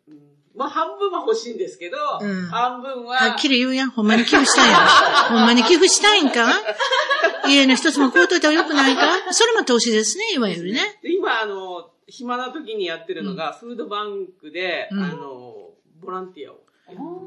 [0.08, 0.18] うん、
[0.56, 3.90] まあ半分は欲しいんですけど、うん半分は、はっきり言うやん。
[3.90, 4.80] ほんまに寄付したいやん。
[5.38, 6.46] ほんまに寄付したいんか？
[7.48, 9.32] 家の一つも買うといたらよくないか？
[9.32, 10.98] それも投資ですね、いわゆるね。
[11.02, 16.60] で今、あの、暇な時にやってるのが、フードバンクで、うんあの、ボランティアを。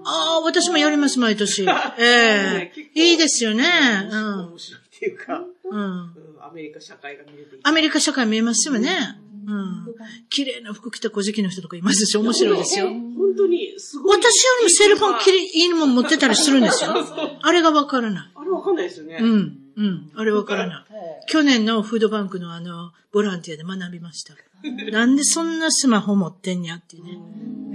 [0.05, 1.63] ああ、私もやります、毎年。
[1.99, 3.63] ええ結構いいですよね。
[4.09, 5.79] 面白いっていうか、うん。
[5.79, 5.81] うん。
[5.81, 9.19] うんアメリカ社会が見れてアメリカ社会見えますよね。
[9.45, 9.95] うん。
[10.29, 12.87] 綺麗な服着た小敷の人とかいますし、面白いですよ。
[12.89, 14.17] 本当にすごい。
[14.17, 16.93] 私よりもセルフォンきれいいもん持ってたりするんですよ。
[17.41, 18.31] あれがわからない。
[18.35, 19.17] あれわかんないですよね。
[19.19, 19.57] うん。
[19.75, 20.11] うん。
[20.15, 20.85] あれわからない。
[21.27, 24.35] 去年のフードバンクのあの、ボランティアで学びました。
[24.91, 27.17] なんでそんなスマホ持ってんやっていうね。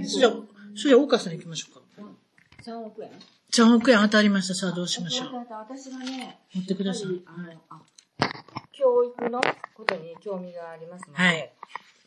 [0.05, 0.31] それじゃあ、
[0.75, 1.85] それじゃあ、岡さん行きましょうか。
[2.63, 3.11] 3億円
[3.51, 4.55] 3億円当たりました。
[4.55, 5.27] さあ、どうしましょう。
[5.49, 7.21] 私がね、持ってください。
[7.25, 7.81] あのあ
[8.77, 9.41] 教育の
[9.73, 11.51] ことに興味がありますので、はい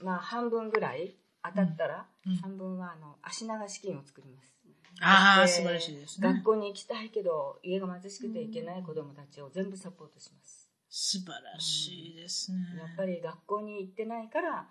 [0.03, 4.55] まあ半分ぐらい当たったら、うんうん半分はあの足流し金を作ります。
[5.01, 6.43] ああ、で素晴らしいですね学。
[6.43, 10.69] 校に行きたいけど、家が貧しくて行けない子供たちを全部サポートします。
[10.91, 12.59] 素晴らしいですね。
[12.79, 14.67] やっぱり学校に行ってないから、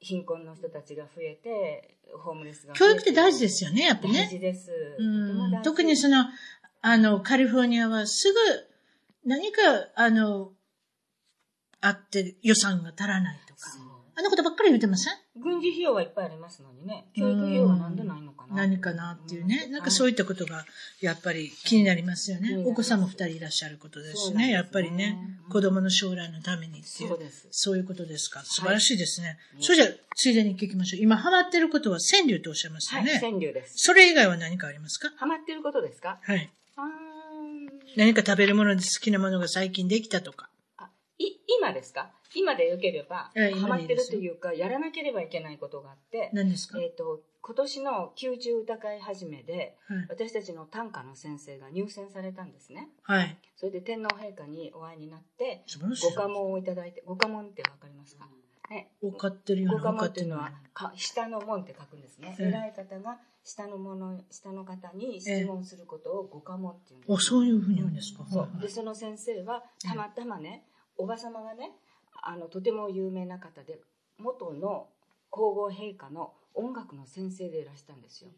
[0.00, 4.28] 貧困の人たちが増えて、ホームレスが増教えて育って大事ですよね、やっぱ大ね。
[4.30, 4.70] 事です。
[5.64, 6.26] 特にその、
[6.82, 8.38] あの、カリフォルニアはすぐ
[9.24, 9.60] 何か、
[9.94, 10.52] あの、
[11.86, 13.60] あって予算が足らないとか。
[14.16, 15.14] あんなことばっかり言ってません？
[15.42, 18.54] 軍事費用はいっぱいありますのにね、教育費用はなんでないのかな。
[18.54, 19.66] 何かなっていうね。
[19.66, 20.64] なんかそういったことが、
[21.00, 22.62] やっぱり気になりますよね。
[22.64, 24.52] お子さんも二人いらっしゃることですしね。
[24.52, 25.18] やっぱりね、
[25.50, 27.08] 子供の将来のためにっていう。
[27.08, 28.42] そうですそういうことですか。
[28.44, 29.36] 素晴らしいですね。
[29.60, 31.02] それじゃあ、ついでに聞きましょう。
[31.02, 33.18] 今ハマってることは川柳とおっしゃいましたね。
[33.20, 33.72] 川柳です。
[33.78, 35.10] それ以外は何かありますか？
[35.16, 36.20] ハマってることですか？
[36.22, 36.48] はい。
[37.96, 40.48] 何か食べるもので好きなものが最近できたとか。
[41.18, 41.26] い
[41.60, 42.10] 今ですか？
[42.34, 46.78] 今でよければ、ええハマってるというか、やらなければいけないことがあって、何ですか？
[46.80, 50.06] えっ、と、今年の宮中歌会始めで、はい。
[50.08, 52.88] 私たちの短歌の先生が入選されたんですね。
[53.02, 53.38] はい。
[53.56, 55.64] それで天皇陛下にお会いになって、
[56.02, 58.26] ご家紋をいただいて、ご家紋ってわかりますか、
[58.70, 60.52] ね、分かってるようご家な分かっ紋っていうのは。
[60.72, 68.24] か下の門って書くんですね、ええ偉い方が下のもの下の方に質問することをご家紋っていうんです、お、そういうふうに言うんですか。
[68.28, 70.64] そでその先生はたまたまね
[70.96, 71.72] おば様がね
[72.22, 73.80] あのとても有名な方で
[74.18, 74.88] 元の
[75.30, 78.30] 皇后陛下の音楽の先生でいらしたんですよ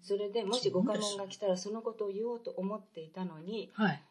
[0.00, 4.02] それでもしご家紋が来たらそのことを言おうと思っていたのにはい。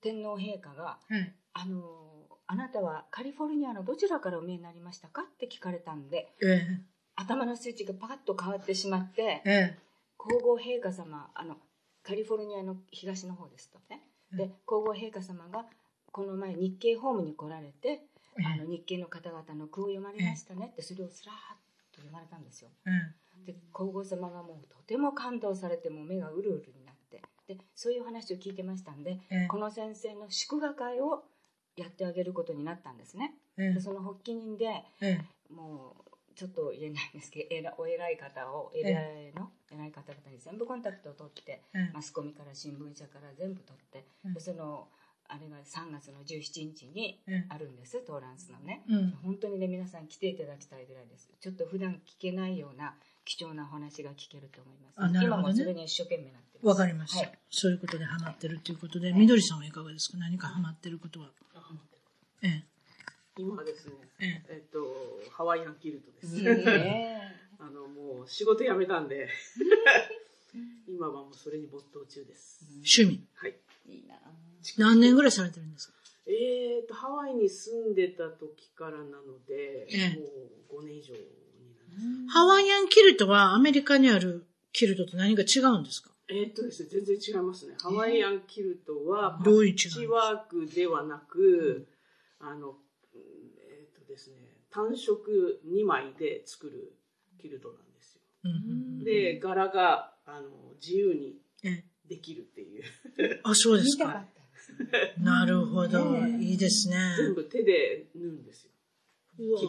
[0.00, 1.34] 天皇陛下がはい。
[1.54, 6.80] 「あのあなたはカリフォルニアのどちらからお見えになりましたか?」って聞かれたんでえ
[7.14, 9.50] 頭のスイッチがパカッと変わってしまってえ。
[9.50, 9.78] え
[10.16, 11.56] 皇后陛下様あの
[12.02, 14.02] カリフォルニアの東の方ですとね
[14.32, 15.66] で皇后陛下様が
[16.12, 18.02] この前日経ホームに来られて
[18.38, 18.44] え。
[18.44, 21.38] あの日系の方々の句を読まれましたねってそれをスラーッ
[21.92, 22.70] と読まれたんですよ。
[22.86, 22.90] え
[23.46, 27.22] で皇后様がもうとても感動されてもう目がうるうるになって。
[27.48, 29.46] でそういう話を聞いてましたんでえ。
[29.48, 31.24] この先生の祝賀会を
[31.76, 33.34] やってあげることになったんですね。
[33.56, 35.18] えでその発起人でえ。
[35.50, 41.90] もうちょっと言えないんですけど えらお偉い方を偉いの偉い方々に全部コンタクトを取ってええ。
[41.92, 44.06] マスコミから新聞社から全部取って、
[44.38, 44.88] その
[45.32, 49.10] あれが3月の17日にえあるんです、トーランスのね、うん。
[49.22, 51.30] 本当にね皆さん来ていただきたいぐらいです。
[51.40, 55.42] ちょっと普段聞けないような貴重なお話が聞けると思います、あなるほどね。
[55.42, 56.66] 今もそれに一生懸命なってます。
[56.66, 57.38] わかりました、はい。
[57.50, 60.18] そういうことでハマってるということで、みどりさんはいかがですか？
[60.18, 61.30] 何かハマってることは。
[62.42, 62.64] ええ。
[63.38, 64.62] 今はですね、ええ。
[64.68, 64.78] っと、
[65.30, 66.42] ハワイアンキルトです。
[66.42, 67.32] ね。
[67.58, 69.28] あの、もう仕事辞めたんで、
[70.86, 72.64] 今はもうそれに没頭中です。
[72.76, 73.24] 趣味。
[73.34, 73.54] はい。
[73.86, 74.16] いいな
[74.78, 75.94] 何年ぐらいされてるんですか？
[76.26, 80.18] えっと、ハワイに住んでた時からなので、ええ
[80.70, 82.34] もう5年以上になります。
[82.38, 86.10] ハワイアンキルトはアメリカにあるキルトと何か違うんですか？
[86.28, 87.74] えっとですね、全然違いますね。
[87.80, 91.88] ハワイアンキルトは、パッチワークではなく、
[92.38, 92.76] あの、うん
[93.68, 94.36] えっとですね、
[94.70, 96.92] 単色2枚で作る
[97.40, 98.20] キルトなんですよ。
[98.44, 98.54] うんう
[99.00, 100.48] んで、柄が、あの、
[100.80, 102.84] 自由にえできるっていう。
[103.42, 104.24] あ、そうですか。
[105.18, 106.16] なるほど。
[106.40, 106.96] いいですね。
[107.18, 108.70] 全部手で縫うんですよ。
[109.38, 109.60] うわ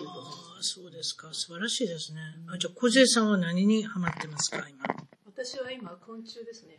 [0.61, 1.29] そうですか。
[1.33, 2.19] 素晴らしいですね。
[2.53, 4.83] あじゃあ、小杉さんは何にハマってますか今？
[5.25, 6.77] 私は今昆虫ですね。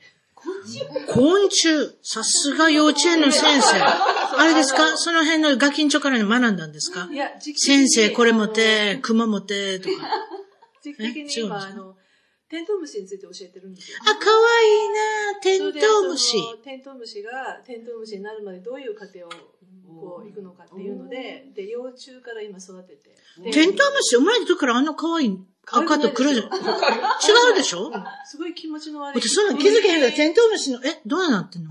[1.09, 1.97] 昆虫？
[2.03, 3.81] さすが幼稚園の先生。
[4.37, 4.97] あれですか？
[4.99, 7.09] その辺のガキンチョから学んだんですか？
[7.11, 10.09] いや、先生、これ持て、の熊持って、とか。
[10.83, 11.66] 時期的に今、か？
[11.66, 11.97] あの、
[12.55, 13.98] テントウムシについて教えてるんですよ。
[14.02, 14.88] あ、かわいい
[15.34, 16.36] なテントウムシ。
[16.62, 19.30] テントウムシがテントウムシになるまでどういう過程を
[20.00, 23.11] こう行くのかっていうので、で、幼虫から今育てて。
[23.42, 27.90] でテントウムシ生まれた時からあんな可愛い赤と黒じゃ、 違うでしょ？
[28.24, 29.20] すごい気持ちの悪い。
[29.20, 31.70] 私そんなん気づけへんから、テントウムシの、え、どうなってんの？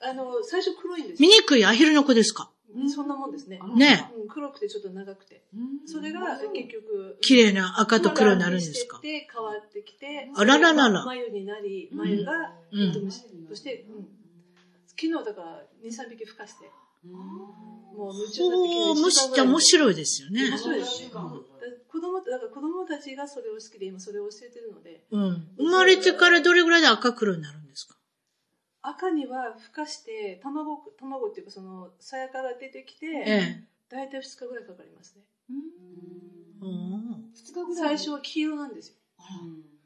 [0.00, 1.28] あの、最初黒いんですよ。
[1.30, 2.50] 醜いアヒルの子ですか？
[2.88, 3.58] そんなもんですね。
[3.76, 4.10] ね。
[4.14, 5.42] うん黒くてちょっと長くて。
[5.86, 6.20] それが
[6.52, 9.00] 結局、綺麗な赤と黒になるんですか？
[9.02, 11.04] で変わってきて、あらららら。
[11.04, 12.32] 眉になり、眉が
[12.72, 12.78] うん。
[12.78, 14.08] テントウムシとして、うん。
[14.88, 16.70] 昨日だから2、3匹孵化して、
[17.04, 20.48] もう夢中になっておー、虫って面白いですよね。
[20.50, 20.58] 面。
[20.58, 21.10] 白いです。
[21.10, 25.48] 子供だから子供たちがそれを好きで今それを教えてるので、うん。
[25.58, 27.96] 生まれてからどれぐらいで赤黒になるんですか？
[28.88, 33.64] 赤には孵化して、卵、卵っていうかその、鞘から出てきて、ええ。
[33.88, 35.22] 大体2日ぐらいかかりますね。
[36.60, 38.94] おー最初は黄色なんですよ。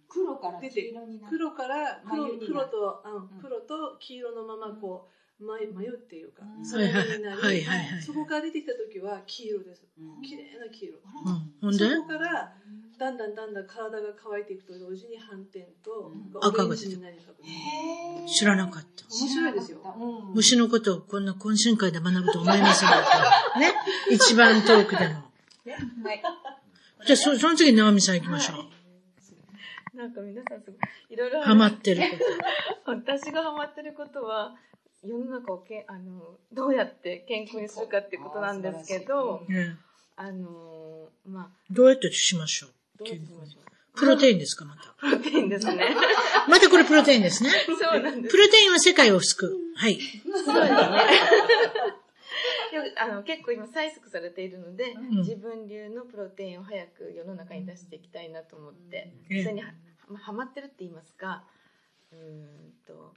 [0.08, 1.38] 黒から黄出て色になる。
[1.38, 5.08] 黒から黒黒と、あうん黒と黄色のままこ
[5.40, 9.86] う、眉眉っていうか、うんそれになり、はいはいはいはいそこから出てきた時は黄色です。
[10.22, 10.98] 綺麗な黄色。
[11.62, 11.74] うん。
[11.74, 12.54] そこから
[13.00, 19.06] だんだんだんだん体が乾いていくと同時に斑点と赤がオレンジになり確認知らなかった。
[19.10, 19.78] 面白いですよ。
[19.98, 23.56] うん虫のことをこんな懇親会で学ぶと思いませんでした。
[23.58, 23.72] ね。
[24.10, 25.14] 一番遠くでも。
[26.04, 26.22] はい。
[27.06, 28.68] じゃあ、そその次、直美さん行きましょ
[29.94, 29.96] う。
[29.96, 30.78] なんか皆さんすごい、
[31.08, 32.02] いろいろあるハマってる
[32.84, 34.54] こ 私がハマってることは、
[35.02, 39.52] 世の中をけあのどうやって健康にするかっていうことなんですけど、と。
[39.52, 39.78] ね
[40.16, 42.70] あのまあ、どうやってしましょう？
[43.04, 43.98] どうやってしましょう？
[43.98, 44.94] プロテインですか、また？
[45.00, 45.94] プロテインですね。
[46.48, 47.50] またこれプロテインですね。
[47.66, 48.32] そうなんです。
[48.32, 49.56] プロテインは世界を救う。
[49.76, 49.98] はい。
[50.00, 50.60] そうですね。
[52.72, 59.72] よくあの結構今催促されているので、ん自分流のプロテインを早く世の中に出していきたいなと思って、うんそれには
[60.08, 61.44] まあハマってるって言いますか
[62.12, 63.12] うーんと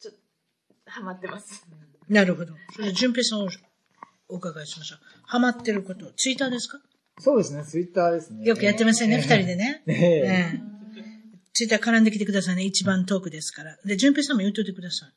[0.00, 0.12] ちょ
[0.86, 1.64] ハマってます。
[2.08, 2.52] なるほど。
[2.74, 3.48] それで、淳平さんを
[4.28, 4.98] お伺いしましょう。
[5.22, 6.10] ハマってること。
[6.16, 6.80] ツイッターですか？
[7.18, 8.44] そうですね、ツイッターですね。
[8.44, 9.82] よくやってませんね、二人でね。
[9.86, 10.70] ねえええ
[11.52, 12.64] ツイッター絡んできてくださいね。
[12.64, 13.76] 一番トークですから。
[13.84, 15.12] で、淳平さんも言っといてください。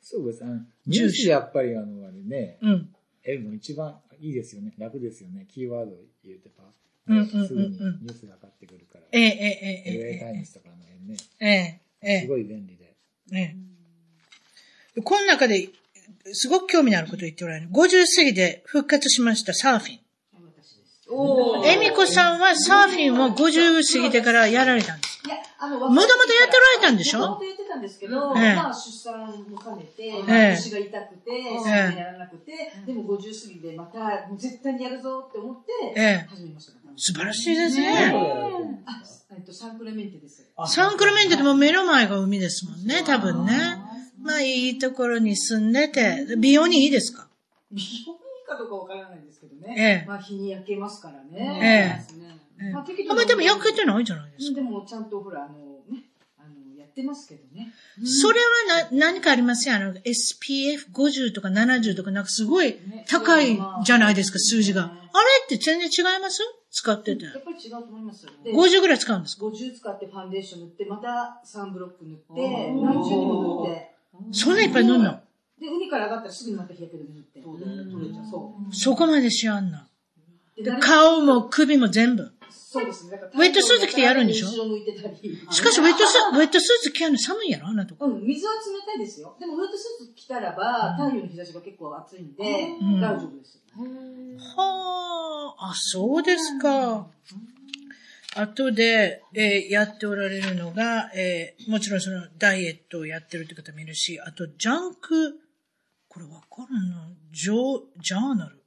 [0.00, 0.44] そうです。
[0.44, 2.88] あのニュースでやっぱりあの、あれね、うん。
[3.24, 4.72] 得るの一番いいですよね。
[4.78, 5.46] 楽ですよね。
[5.52, 5.92] キーワード
[6.24, 6.64] 言うてば、
[7.08, 9.04] うんうんうんうんすぐにニュースが上がってくるから。
[9.12, 11.16] えええええ LA えタイムズとかの辺ね。
[11.40, 12.94] ええええすごい便利で。
[13.32, 13.56] え
[14.96, 15.00] え。
[15.02, 15.68] この中で、
[16.32, 17.68] すごく興味のあることを言っておられる。
[17.70, 20.00] 50過ぎで復活しましたサーフィン。
[21.64, 25.20] えみこさんはサーフィンを50過ぎてからやられたんです。
[25.24, 26.06] いや、あの、もともとや
[26.46, 27.20] っておられたんでしょ？
[27.20, 28.54] もともとやってたんですけど、ええ。
[28.56, 32.52] まあ出産も兼ねて、えまあえ腰が痛くて、えそれでやらなくて、
[32.86, 33.98] でも50過ぎでまた、
[34.28, 36.26] もう絶対にやるぞって思って、ええ。
[36.30, 36.72] 始めました。
[36.72, 36.92] から。
[36.96, 38.12] 素晴らしいですね。
[38.86, 39.02] あ、
[39.36, 40.44] えっと、サンクレメンテです。
[40.66, 43.52] サンクルメントでも目の前が海ですもんね、多分ね。
[44.22, 47.28] まあいいところに住んでて、美容にいいですか？
[47.70, 48.17] 美容？
[48.48, 49.74] かどうかわからないんですけどね。
[49.76, 52.04] ええまあ日に焼けますからえね。
[52.60, 54.54] えまあ結あ、まあでも焼けてないじゃないですか。
[54.56, 55.54] でもちゃんとほら、あの
[55.94, 56.04] ね、
[56.38, 57.72] あの、やってますけどね。
[58.04, 58.40] それ
[58.72, 59.76] はな、何かありますよ。
[59.76, 62.76] あの、SPF50 とか70とかなんかすごい
[63.06, 64.82] 高いじゃないですか、数字が。
[64.84, 64.94] あれ
[65.44, 66.40] って全然違います？
[66.70, 67.24] 使ってて。
[67.24, 68.26] やっぱり違うと思います。
[68.44, 73.94] で50ぐらい使うんですか？50使ってファンデーション塗って、またサンブロック塗って、何重にも塗って。
[74.32, 75.20] そんないっぱい塗んの？
[75.60, 77.40] で、海から上がったらすぐにまた日焼け止め塗って。
[77.40, 78.24] 取れちゃう。
[78.30, 78.74] そう。
[78.74, 79.88] そこまでしやんな。
[80.56, 82.32] で顔も首も全部。
[82.50, 83.12] そうですね。
[83.12, 84.48] だからウェットスーツ着てやるんでしょ？
[84.48, 85.16] 後ろ向いてたり。
[85.50, 87.68] しかしウェットスウェットスーツ着るの寒いやろ？
[87.68, 88.06] あんなとこ。
[88.06, 89.36] うん、水は冷たいですよ。
[89.38, 93.62] でもウェットスーツ着たらば、太陽の日差しが結構暑いんで、うん大丈夫です。
[94.56, 97.06] はあ、あ、そうですか。
[98.36, 105.38] 後で、えーやっておられるのが、えーもちろんそのダイエットをやってるって方もいるし、あとジャンク、
[106.18, 108.64] これわからんな、ジョジャーナル。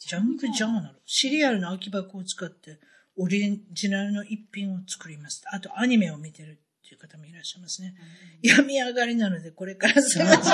[0.00, 1.00] ジャンクジャーナル。
[1.06, 2.80] シリアルの空き箱を使って
[3.16, 5.44] オリジナルの一品を作ります。
[5.52, 7.94] あとアニメを見てるっていう方もいらっしゃいますね。
[8.42, 10.48] 病み上がりなのでこれから探します。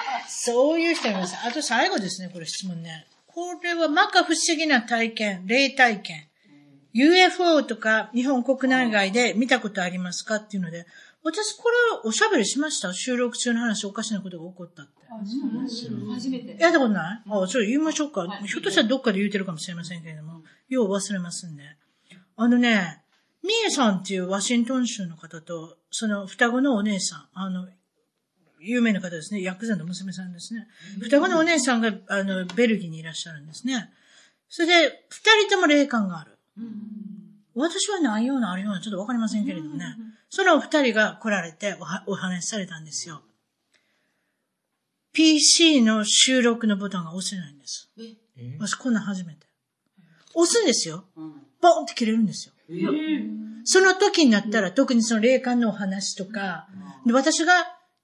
[0.44, 1.36] そういう人います。
[1.44, 3.06] あと最後ですね、これ質問ね。
[3.26, 6.28] これは摩訶不思議な体験、霊体験。
[6.94, 10.36] UFO とか日本国内外で見たことありますか？
[10.36, 10.86] っていうので、
[11.24, 14.92] 私これおしゃべりしました収録中の話おかしなことが起こったって。
[16.14, 16.56] 初めて。
[16.60, 18.26] やったことないあ、それ言いましょうか。
[18.44, 21.64] ひょっとしたらどっかで言うてるかもしれませんけれども、よう忘れますんで。
[22.36, 23.02] あのね、
[23.42, 27.66] ミエさんっていうワシントン州の方と、その双子のお姉さん、あの、
[28.60, 29.42] 有名な方ですね。
[29.42, 30.66] ヤクザの娘さんですね。
[31.00, 33.90] 双子のお姉さんが、あの、ベルギーにいらっしゃるんですね。
[34.48, 36.38] それで、二人とも霊感がある。
[37.54, 39.96] 私はないようなあるようなちょっとわかりませんけれどもね。
[40.30, 43.22] そのお二人が来られておはお話しされたんですよ。
[45.12, 47.90] PC の収録のボタンが押せないんです。
[48.58, 49.46] 私こんなん初めて。
[50.34, 51.04] 押すんですよ。
[51.60, 52.54] ボンって切れるんですよ。
[53.64, 56.68] その時になったら、特にその霊感のお話とか、
[57.04, 57.52] で私が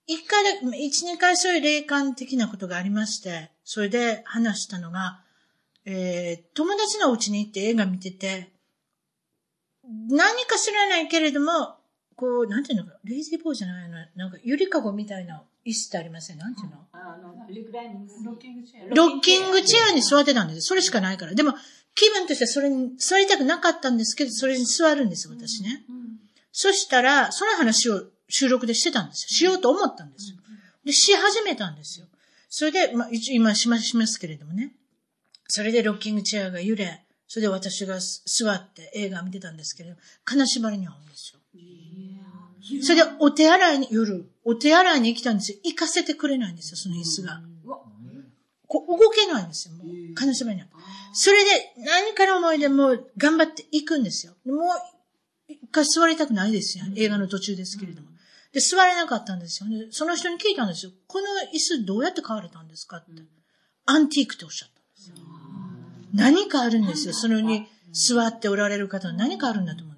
[0.07, 5.21] 一回だ、一、二回そういう霊感的なことがありまして、それで話したのが、
[5.87, 8.51] えー、友達のお家に行って映画見てて、
[10.09, 11.77] 何か知らないけれども、
[12.17, 16.39] こう、なんていうのか、レイジーボーイじゃないの、なんか、ゆりかごみたいな椅子ってありません？
[16.39, 16.77] なんていうの？
[16.93, 18.95] あの、リクライニングロッキングチェア。
[18.95, 20.63] ロッキングチェアに座ってたんです。
[20.63, 21.35] それしかないから。
[21.35, 21.55] でも、
[21.95, 25.85] 気分としてはそれに座りたくなかったんですけど、それに座るんですよ、私ね。
[26.53, 29.29] そしたら、その話を収録でしてたんですよ。
[29.29, 30.37] しようと思ったんですよ。
[30.85, 32.07] で、し始めたんですよ。
[32.49, 34.73] それで、まあ、一応今しましますけれどもね。
[35.49, 41.41] それでロッキングチェアが揺れ、それで私がす座って映画を見てたんですけれど、金縛りに遭うんですよ。
[42.83, 45.59] それで、お手洗いに、夜、お手洗いに来たんですよ。
[45.65, 47.43] 行かせてくれないんですよ、その椅子が。
[48.67, 50.15] こう動けないんですよ、もう。
[50.15, 50.69] 金縛りに遭う。
[51.13, 54.35] それで、何から思いでもう頑張って行くんですよ。
[54.47, 54.59] もう、
[55.49, 56.85] 一回座りたくないですよ。
[56.97, 58.09] 映画の途中ですけれども。
[58.53, 59.69] で、座れなかったんですよ。
[59.69, 60.93] でその人に聞いたんですよ。
[61.07, 63.11] この椅子どうやって買われたんですかって。
[63.87, 65.17] アンティークっておっしゃったんですよ。
[66.15, 67.13] 何かあるんですよ。
[67.13, 69.94] そのに座っておられる方は何かあるんだと思う。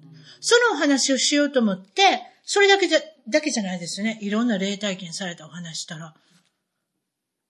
[0.47, 4.17] そのお話をしようと思って、それだけじゃ、だけじゃないですよね。
[4.21, 6.15] いろんな霊体験されたお話したら、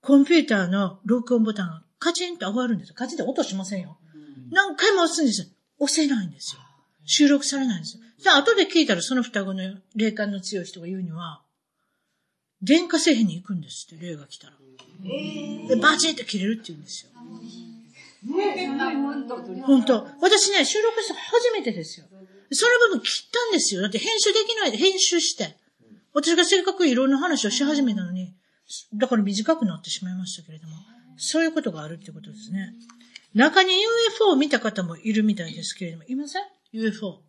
[0.01, 2.95] コンピューターの録音ボタンがカチンと上がるんですよ。
[2.95, 3.99] カチンって音しませんよ。
[4.49, 5.47] 何回も押すんですよ。
[5.77, 6.61] 押せないんですよ。
[7.05, 8.03] 収録されないんですよ。
[8.17, 11.43] じゃあ後で聞いたらその双子の霊感の強い人が言うには、
[12.63, 14.53] 電化製品に行くんですって、霊が来たら。
[15.67, 17.11] で、バチンって切れるって言うんですよ。
[19.67, 22.07] 本当私ね、収録した初めてですよ。
[22.51, 23.81] その部分切ったんですよ。
[23.81, 25.55] だって編集できないで編集して。
[26.13, 28.33] 私がせっかくいろんな話をし始めたのに、
[28.95, 30.75] だから短くなってしまいましたけれども、
[31.17, 32.73] そういうことがあるってことですね。
[33.33, 37.21] 中に UFO を見た方もいるみたいですけれども、いません ?UFO。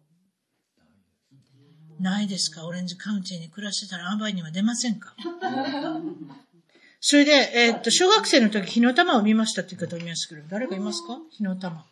[2.01, 2.65] ないですか？
[2.67, 5.15] オレンジカウンティに暮らしてたらアンバイには出ませんか？
[7.01, 11.19] それで、えーっと、小学生の時、火の玉を見ましたっていう方いますけど、誰かいますか？
[11.31, 11.85] 火の玉。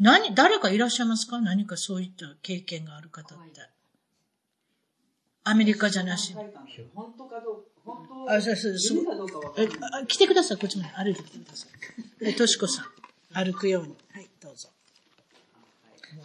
[0.00, 1.40] 何、誰かいらっしゃいますか？
[1.40, 3.60] 何かそういった経験がある方って。
[5.44, 6.36] アメリカじゃなしに。
[6.94, 8.94] 本当かどうか、本当あ、そうそ
[10.06, 11.70] 来てください、こっちまで歩いてきてください。
[12.28, 12.86] え、としこさん、
[13.44, 13.96] 歩くように。
[14.12, 14.68] はい、どうぞ。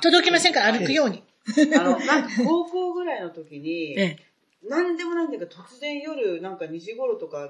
[0.01, 0.59] 届きませんか？
[0.61, 1.23] ら、歩くように。
[1.75, 4.17] あの、なんか高校ぐらいの時に、 え
[4.63, 7.49] え、なんでもないんだけど、突然夜、なんか2時頃とか、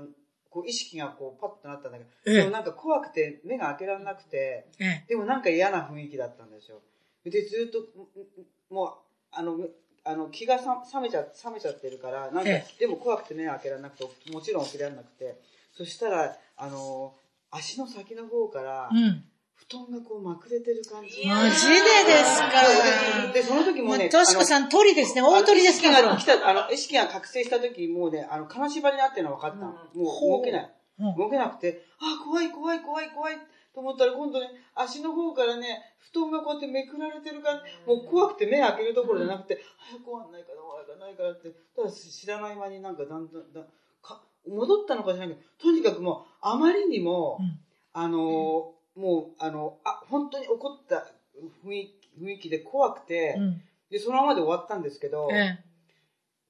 [0.56, 6.80] こう意識がこうパッとなったんだけど、ええでもなんか怖くて目が開けられなくて、ええ、でもなんか嫌な雰囲気だったんですよ。
[7.26, 7.80] で、ずっと、
[8.70, 8.90] もう、
[9.32, 9.58] あの、
[10.06, 15.36] あの気がさ冷めちゃ冷めちゃってるから、なんか、えでも怖くて目が開けられなくて、もちろん起きられなくて、
[15.74, 17.14] そしたら、あの、
[17.52, 19.26] 足の先の方から、うん。
[19.56, 21.26] 布団がこうまくれてる感じ。
[21.28, 22.40] マジでです
[23.28, 23.32] か？
[23.34, 25.22] で、その時もね、としこさん、鳥ですね。
[25.22, 29.72] 大鳥ですあの意識がか来た、あの、意識が覚醒した時、もうね、あの、金縛りになってるの分かったの。
[29.72, 30.74] もう動けない。
[31.00, 31.04] う。
[31.04, 31.16] ん。
[31.18, 33.36] 動けなくて、あ、怖い怖い怖い怖い
[33.74, 35.82] と思ったら、今度ね、足の方からね、
[36.14, 43.66] 布団がこうやってめくられてる感じ、もう怖くて目開けるところじゃなくて、早く終わんないかな、終わらないかなって、ただ知らない間になんかだんだんだん
[44.02, 47.60] か、戻ったのかじゃないけど、とにかくもう、あまりにも、うん。
[47.98, 51.06] あのーもう、あの、あ、本当に怒った
[51.66, 53.62] 雰囲気雰囲気で怖くて、うん。
[53.90, 55.60] で、そのままで終わったんですけど、え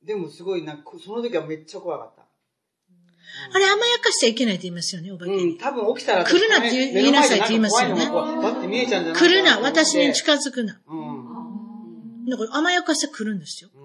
[0.04, 0.06] え。
[0.06, 2.22] でもすごいなんか、その時はめっちゃ怖かった。
[3.54, 5.38] あれ、甘やかしちゃいけないって言いますよね、お化けに。
[5.38, 10.80] うん、多分起きたら来るなって言いなさいって言いますよね目の前でなんか怖いのがこうバッて見えちゃうんじゃないか来るな、私に近づくな。
[10.88, 12.26] うん。
[12.30, 13.70] だから甘やかして来るんですよ。
[13.74, 13.85] うん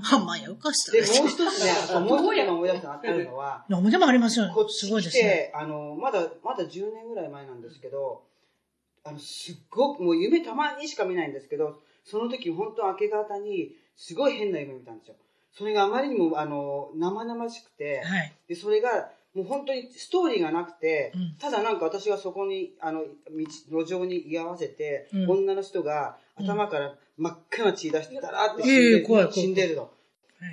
[0.00, 1.06] 甘やかしたで、ら。
[1.20, 4.68] もう一つね、あもう一つ今思い出したあるのは、何もでもありますよこっ。
[4.68, 5.22] すち来ごいですね。
[5.22, 8.22] て、あの、まだ、まだ10年ぐらい前なんですけど、
[9.04, 15.14] あの、すっごく、もう夢たまにしか見ないんですけど、その時本当明け方に、すごい変な夢見たんですよ。
[15.52, 18.32] それがあまりにも、あの、生々しくて、はい。
[18.48, 23.02] で、それが、もう本当にストーリーがなくて、うんただなんか私がそこに、あの、
[23.70, 29.32] 道、路上に居合わせて、うん女の人が頭から真っ赤な血出してたらって死んええで,、怖い怖い。
[29.32, 29.82] 死んでるの。
[29.82, 29.92] はい。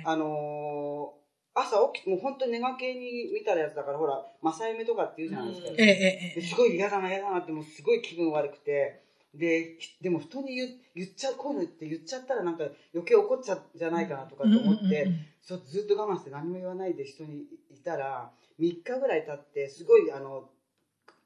[0.04, 1.18] あのー
[1.60, 5.68] 朝起き、もう本当に寝がけに見たやつだから、ほら、正夢とかって言うじゃないですか。
[5.76, 9.00] ええ、ええ、ですごい嫌だな嫌だなって、もうすごい気分悪くて、
[9.34, 12.64] で、でも人に言言っちゃう、こういうのって言っちゃったらなんか
[12.94, 15.10] 余計怒っちゃうんじゃないかなとかと思って、
[15.42, 18.30] ずっと我慢して何も言わないで人にいたら、
[18.60, 20.48] 3日ぐらい経って、すごいあの、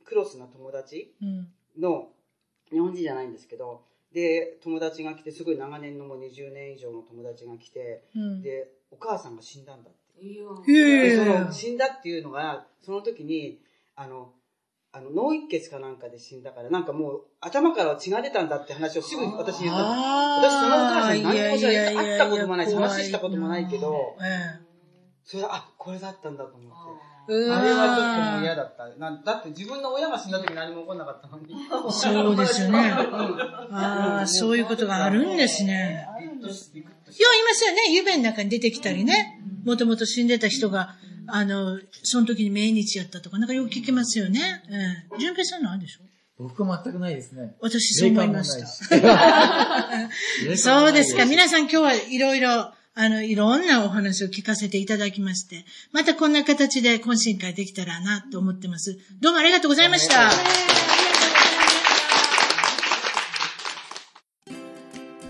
[0.05, 1.49] クロスな友達うん。
[1.79, 2.09] の、
[2.71, 3.83] 日本人じゃないんですけど、
[4.13, 8.43] で、友達が来て、すごい長年のもう20年以上の友達が来て、うん。
[8.43, 10.03] で、お母さんが死んだんだって。
[10.23, 10.35] い
[10.67, 13.59] でそやの死んだっていうのが、その時に、
[13.97, 14.33] あの、
[14.95, 20.43] あの脳一血かなんかで死んだから、なんかもう頭から血が出たんだって話をすぐ私に言ったの。
[20.43, 21.97] 私そのお母さんに何も知らない。
[21.97, 24.61] 会ったこともないし、話したこともないけど、え
[25.25, 27.12] それあ、これだったんだと思って。
[27.29, 27.33] え。
[27.33, 28.89] うわーあれはちょっともう嫌だった。
[28.99, 31.55] なだって自分の親が死んだ時何も起こんなかったのに。
[31.91, 32.91] そうですよね。
[32.91, 36.07] ああ、そういうことがあるんですね。
[36.41, 36.55] いや、いま
[37.55, 37.93] すよね。
[37.93, 39.41] 夢の中に出てきたりね。
[39.65, 40.95] もともと死んでた人が、
[41.29, 44.41] あの、その時に命日やったとか、なんかよく聞きますよね。
[44.71, 44.75] え
[45.15, 45.19] え。
[45.21, 46.03] 純平さんなんでしょ？
[46.39, 47.55] 僕は全くないですね。
[47.61, 48.67] 私そう思いました。
[50.57, 51.25] そうですか。
[51.27, 58.99] 皆さん今日はいろいろ、あの、いろんなお話を聞かせていただきまして、またこんな形で懇親会できたらなと思ってます。
[59.19, 60.31] どうもありがとうございました。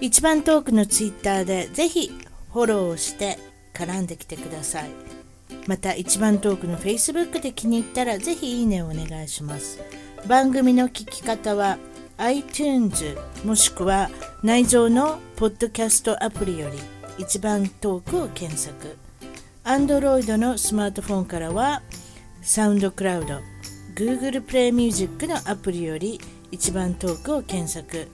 [0.00, 2.10] 一番トークのツイッターでぜひ
[2.52, 3.38] フォローして
[3.72, 4.90] 絡んできてください。
[5.68, 9.78] また一番トークの Facebook で気に入ったらぜひいいねをお願いします。
[10.26, 11.78] 番組の聞き方は
[12.16, 14.10] iTunes もしくは
[14.42, 18.96] 内蔵のポッドキャストアプリより一番トークを検索。
[19.64, 21.82] Android のスマートフォンからは
[22.40, 23.40] サウンドクラウド、
[23.94, 28.08] Google プレイミュージックのアプリより一番トークを検索。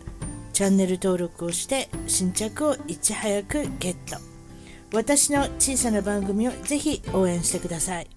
[0.53, 4.18] チャンネル登録をして新着をいち早くゲット。
[4.92, 8.09] 私の小さな番組をぜひ応援してください。